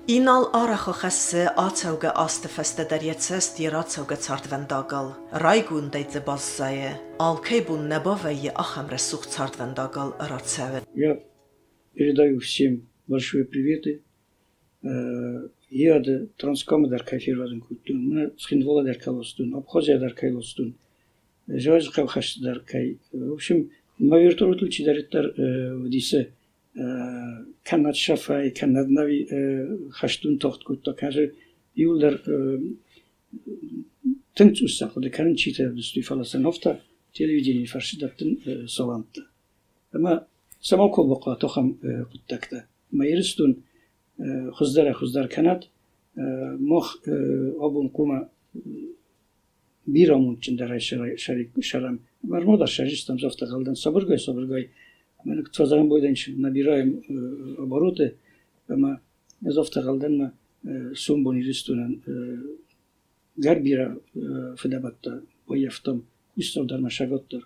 Ինալ 0.05 0.43
արախը 0.53 0.93
խսը 0.99 1.43
ացավգը 1.57 2.09
աստֆեստը 2.21 2.83
դարյեցեստ 2.91 3.61
երացավգը 3.63 4.17
ցարտվանդագալ 4.25 5.07
ռայգուն 5.41 5.87
դայծը 5.95 6.21
բասսայը 6.27 6.91
ալքեյբուն 7.25 7.87
նաբավայը 7.93 8.51
ախամրը 8.63 8.99
սուխ 9.05 9.25
ցարտվանդագալ 9.35 10.11
ռացավը 10.31 10.83
Я 10.93 11.15
передаю 11.95 12.39
всем 12.39 12.87
большие 13.07 13.45
приветы. 13.45 14.03
Я 15.71 15.99
да 15.99 16.27
Транскома 16.37 16.87
дар 16.87 17.03
кайфир 17.03 17.39
вазен 17.39 17.61
куттун, 17.61 17.97
мына 17.97 18.31
Схиндвола 18.37 18.83
дар 18.83 18.99
калостун, 18.99 19.55
Абхазия 19.55 19.97
дар 19.97 20.13
кайлостун, 20.13 20.75
Жаваз 21.47 21.89
кавхаш 21.89 22.37
дар 22.37 22.59
кай. 22.59 22.99
В 23.11 23.33
общем, 23.33 23.71
мавертор 23.97 24.49
учи 24.49 24.85
дар 24.85 24.99
иттар 24.99 25.33
вдисе 25.35 26.29
كانت 27.64 27.94
شفاي 27.94 28.50
كانت 28.50 28.88
نبي 28.88 29.26
خشتون 29.90 30.38
تخت 30.38 30.62
كنت 30.62 30.90
كاجر 30.90 31.30
يولر 31.76 32.14
تنت 34.36 34.62
استقلد 34.62 35.06
كان 35.06 35.36
شيء 35.36 35.54
تبستي 35.54 36.02
فلسطين 36.02 36.46
هفتا 36.46 36.80
تلفزيوني 37.14 37.66
فرشدتن 37.66 38.36
صوانت 38.66 39.16
أما 39.96 40.26
سما 40.60 40.88
كل 40.88 41.06
بقى 41.08 41.38
تخم 41.40 41.74
قدكتا 42.12 42.64
ما 42.92 43.04
يرستون 43.06 43.56
خزدر 44.52 44.92
خزدر 44.92 45.26
كانت 45.26 45.62
مخ 46.70 46.96
أبون 47.66 47.88
كوما 47.88 48.28
bir 49.86 50.08
amun 50.08 50.36
içinde 50.36 50.80
şaram. 51.62 51.98
Marmodar 52.22 52.66
şaristam 52.66 53.18
zofta 53.18 53.46
kaldan 53.46 53.74
sabır 53.74 54.02
göy 54.02 54.18
sabır 54.18 54.42
göy. 54.42 54.68
صبر 55.23 55.25
گوی 55.25 55.35
من 55.35 55.43
توزارم 55.43 55.89
بودن 55.89 56.13
چون 56.13 56.45
نبیرایم 56.45 56.89
обороты 57.63 58.07
اما 58.69 58.99
زفت 59.41 59.77
قلدن 59.77 60.13
ما 60.17 60.31
سوم 60.95 61.23
بونی 61.23 61.41
رستونن 61.41 61.91
گر 63.43 63.59
بیرا 63.59 63.87
فدابتا 64.57 65.19
و 65.49 65.57
یفتم 65.57 66.03
کستر 66.37 66.63
در 66.63 66.77
مشاگت 66.77 67.27
در 67.29 67.43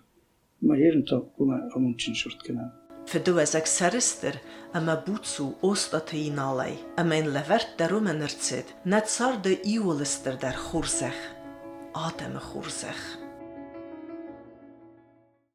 ما 0.62 0.74
هیرن 0.74 1.02
تا 1.02 1.20
کوما 1.20 1.56
امون 1.76 1.94
چین 1.96 2.14
شورت 2.14 2.42
کنم 2.42 2.72
Fydwezeg 3.10 3.66
serystr 3.66 4.36
yma 4.76 4.94
bwtsw 5.06 5.46
ostata 5.66 6.14
i 6.14 6.28
nalai, 6.30 6.74
yma'n 7.00 7.30
lefert 7.34 7.72
darum 7.80 8.06
yn 8.12 8.20
yrtsid, 8.22 8.68
nad 8.84 9.08
sarda 9.08 9.50
iwlystyr 9.74 10.36